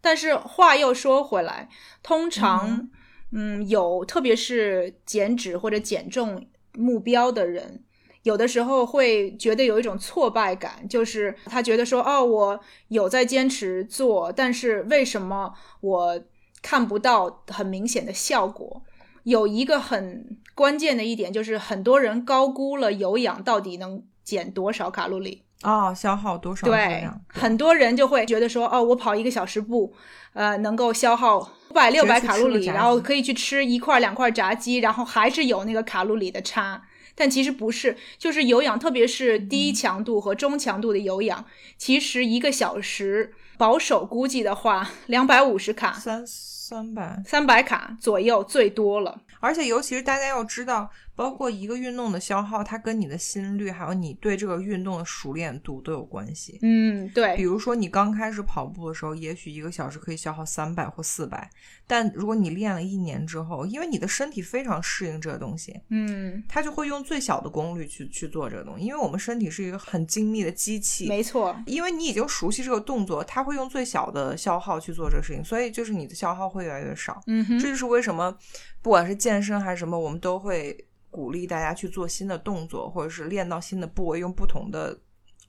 [0.00, 1.68] 但是话又说回来，
[2.02, 2.88] 通常，
[3.32, 7.82] 嗯有特别是减脂或者减重目标的人，
[8.22, 16.20] 有的时候会觉得有一种挫败感，就是他觉得说，哦，我有在坚持做，但是为什么我
[16.60, 18.82] 看不到很明显的效果？
[19.22, 25.43] 有一个很关键的一点，就是很多人高估了有氧到底能减多少卡路里。
[25.62, 29.94] 哦，消耗多少热对？，很多人就会觉得说，哦，我跑一个小时步，
[30.34, 31.38] 呃，能够消耗
[31.70, 36.82] 五百六百去卡路里，然后可以去吃一块两块炸鸡，然后还是有那个卡路里的差。
[37.14, 41.44] 但其实不是，就是有氧，特别是低强度和中强度的有氧，
[41.78, 49.20] 其实一个小时保守估计的话，两百五十卡、三三百，三百卡左右最多了。
[49.38, 56.58] 而且尤其是大家要知道，包括一个运动的消耗，它跟你的心率还有你对这个运动的熟练度都有关系。
[56.62, 61.48] 嗯，对比，如说你刚开始跑步的时候，也许一个小时可以消耗三百或四百，
[61.86, 68.84] 但如果你练了一年之后，因为你的身体非常适应这个东西，嗯，它就会用最小的功率去去做这个东西。
[68.84, 77.20] 因为我们身体是一个很精密的机器，没错，因为你已经熟悉这个动作，它会用最小的消耗去做这个事情，所以就是你的消耗会越来越少。
[77.28, 78.36] 嗯哼，这就是为什么
[78.82, 80.76] 不管是健身还是什么，我们都会
[81.14, 84.98] 鼓励大家去做新的动作，或者是练到新的部位，用不同的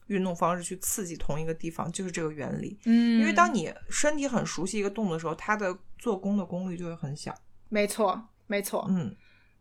[0.05, 2.78] 运动方式去刺激同一个地方，就是这个原理。
[2.86, 7.34] 嗯，因为当你身体很熟悉一个动作的时候，它的做功的功率就会很小。
[7.70, 9.16] 没错，没错，嗯，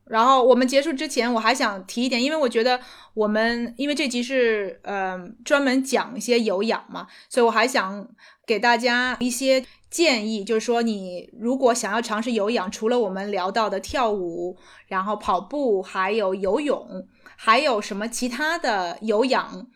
[0.05, 2.79] 然后我们结束之前，我还想提一点，因为我觉得
[3.15, 8.07] 我们因为这集是呃专门讲一些有氧嘛，所以我还想
[8.47, 9.65] 给大家一些
[9.95, 14.57] 建议，就是说你如果想要尝试有氧，除了我们聊到的跳舞，
[14.89, 19.69] 然后跑步，还有游泳，还有什么其他的有氧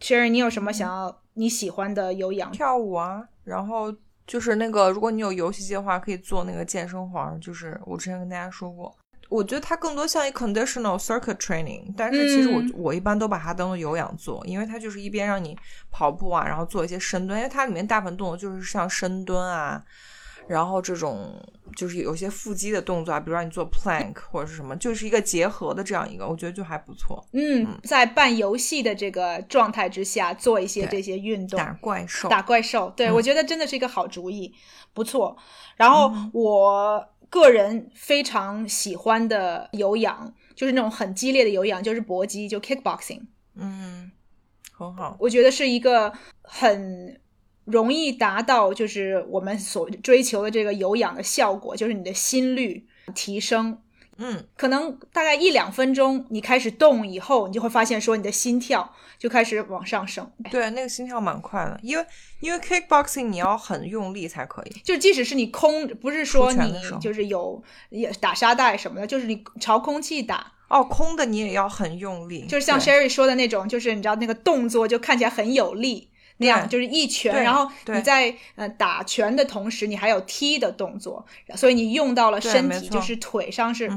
[0.00, 2.52] ？Sherry，你有什么想要你喜欢的有氧？
[2.52, 3.90] 跳舞啊，然后
[4.26, 8.94] 就是那个，如果你有游戏机的话，可以做那个健身环，就是我之前跟大家说过。
[9.28, 12.72] 我觉得它更多像一 conditional circuit training，但是其实我、嗯。
[12.74, 15.56] 我一般都把它当做有氧做，因为它就是一边让你
[15.90, 19.82] 跑步啊，然后做一些深蹲，因为它里面大部分动作就是像深蹲啊，
[20.46, 21.40] 然后这种
[21.74, 27.24] 就是有些腹肌的动作啊，比如让你做 plank 或者是什么，就是一个结合的这样一个，我觉得就还不错。
[27.32, 33.14] 嗯，在半游戏的这个状态之下，做一些这些运动，打怪兽，打怪兽，对、嗯。
[33.14, 34.54] 我觉得真的是一个好主意，
[34.92, 35.36] 不错。
[35.76, 36.30] 然后嗯。
[36.34, 43.22] 我个人非常喜欢的有氧，就是那种很激烈的有氧，就是搏击，就 kickboxing。
[43.54, 44.10] 嗯，
[44.72, 45.16] 很好。
[45.20, 46.12] 我觉得是一个
[46.42, 47.20] 很
[47.64, 53.78] 容易达到，就是我们所追求的这个有氧的效果，就是你的心率提升。
[54.18, 60.30] 嗯，可能大概一两分钟，你开始动以后，你就会发现说你的心跳就开始往上升。
[60.50, 62.06] 对，那个心跳蛮快的，因为
[62.40, 64.70] 因为 kickboxing 你要很用力才可以。
[64.84, 76.10] 就即使是你空，不是说你就是有也打沙袋什么的，就是你朝空气打，哦，空的你也要很用力，就是像 Sherry 说的那种，就是你知道那个动作就看起来很有力。
[76.38, 81.24] 那样就是一拳，然后你在呃打拳的同时，你还有踢的动作，
[81.54, 83.88] 所以你用到了身体，就是腿上是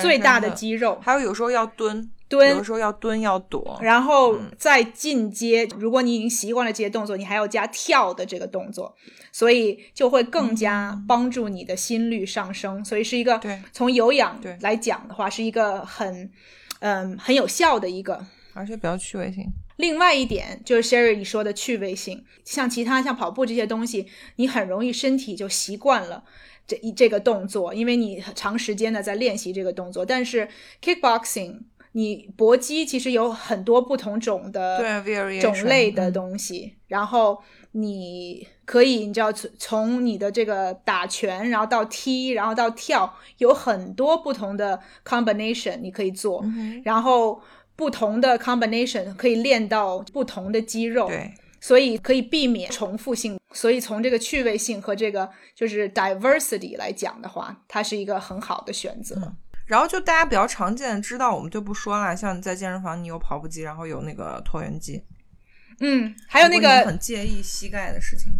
[0.00, 3.78] 最大的的肌肉，还有有时候要蹲，蹲有时候要蹲要躲。
[3.82, 8.96] 然后嗯再进阶，如果你已经习惯了这些动作，你还要加跳的这个动作，
[9.30, 12.82] 所以就会更加帮助你的心率上升。
[12.84, 13.40] 所以是一个
[13.70, 16.30] 从有氧来讲的话，是一个很
[16.80, 18.24] 嗯很有效的一个。
[18.54, 19.46] 而且比较趣味性。
[19.82, 24.06] 另外一点就是 Sherry 你说的趣味性，像其他像跑步这些东西，
[24.36, 26.22] 你很容易身体就习惯了
[26.68, 30.06] 这一这个动作，因为你长时间的在练习这个动作。
[30.06, 30.48] 但是
[30.80, 31.62] kickboxing，
[31.92, 35.02] 你搏击其实有很多不同种的
[35.40, 46.44] 种类的嗯东西，然后你可以你知道从从你的这个打拳，然后到踢，然后到跳，有很多不同的 combination 你可以做，
[46.84, 47.42] 然后
[47.82, 53.40] 不同的 combination 可以练到不同的肌肉，对，所以可以避免重复性。
[53.52, 59.16] 所以从这个趣味性和这个就是 diversity 来讲的话，它是一个很好的选择。
[59.16, 62.14] 嗯然后就大家比较常见的知道，我们就不说了。
[62.14, 65.02] 像你在健身房，你有跑步机，然后有那个椭圆机，
[65.80, 68.30] 嗯，还有那个很介意膝盖的事情，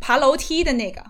[0.00, 1.04] 爬楼梯的那个，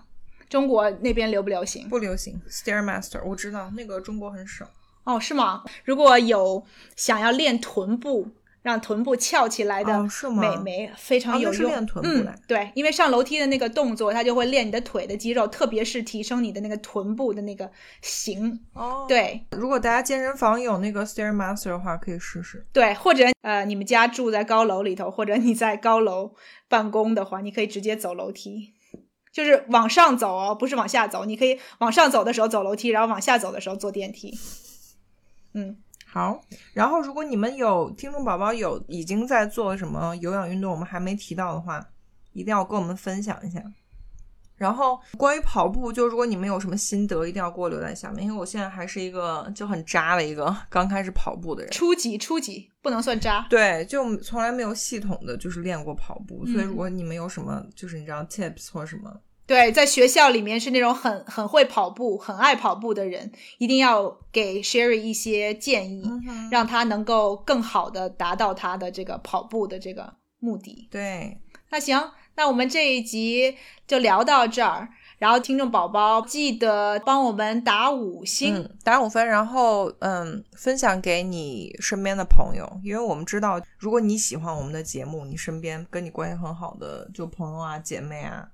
[0.47, 1.89] 中国那边流不流行？
[1.89, 4.69] 不流行 stairmaster，我知道那个中国很少。
[5.07, 5.63] 哦，是吗？
[5.85, 6.63] 如果有
[6.97, 8.27] 想要练臀部，
[8.61, 10.05] 让臀部翘起来的
[10.35, 11.71] 美眉，非常有用。
[11.71, 18.59] 练臀部的嗯，对，因为上楼梯的那个动作，它就会练你的腿的肌肉，特别是提升你的那个臀部的那个型。
[18.73, 22.67] 哦，对如果大家健身房有那个 stairmaster 的话，可以试试。
[22.73, 26.33] 对，或者呃，你们家住在高楼里头，或者你在高楼
[26.67, 28.73] 办公的话，你可以直接走楼梯。
[29.31, 31.23] 就是往上走哦，不是往下走。
[31.23, 34.37] 你可以往上走的时候走楼梯，然后往下走的时候坐电梯。
[35.53, 35.75] 嗯，
[36.05, 36.41] 好，
[36.73, 41.85] 然后如果你们有听众宝宝有已经在做什么有氧运动，我们还没提到的话，
[42.33, 43.63] 一定要跟我们分享一下。
[44.55, 51.71] 然后关于跑步，就如果你们有什么心得，一定要给我留在下面，因为我现在还是一个就很渣的一个刚开始跑步的人。
[51.71, 53.45] 初级初级不能算渣。
[53.51, 59.15] 对，就从来没有系统的就是练过跑步，所以嗯如果你们有什么就是你知道 tips 或者什么
[59.47, 70.89] 对，在学校里面是那种很很会跑步、很爱跑步的人，一定要给 Sherry 一些建议，嗯让他能够更好的达到他的这个跑步的这个目的。
[70.91, 71.39] 对，
[71.71, 73.55] 那行，那我们这一集
[73.87, 74.89] 就聊到这儿。
[75.17, 88.47] 然后，听众宝宝记得帮我们打五星，嗯，打五分，然后嗯，分享给你身边的朋友，因为我们知道，如果你喜欢我们的节目，你身边跟你关系很好的就朋友啊、姐妹啊、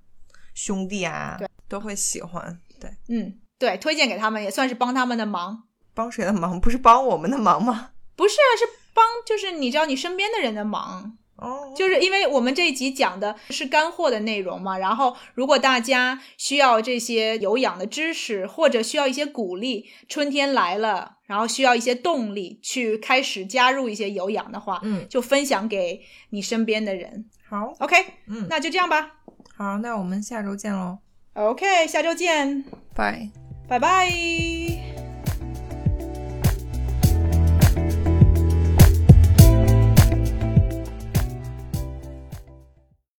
[0.53, 2.59] 兄弟啊对，都会喜欢。
[2.79, 5.63] 对，嗯，对，推荐给他们也算是帮他们的忙。
[5.93, 6.59] 帮谁的忙？
[6.61, 7.91] 不是帮我们的忙吗？
[8.15, 11.17] 不是啊，是帮，就是你知道你身边的人的忙。
[11.35, 27.25] 哦，就是因为我们这一集讲的是干货的内容嘛，然后如果大家需要这些有氧的知识，或者需要一些鼓励，春天来了，然后需要一些动力去开始加入一些有氧的话，嗯，就分享给你身边的人。
[27.49, 27.95] 好，OK，
[28.27, 29.15] 嗯，那就这样吧。
[29.55, 30.97] 好，那我们下周见喽
[31.33, 32.63] ，OK，下周见，
[32.95, 33.29] 拜。
[33.67, 35.12] 拜拜。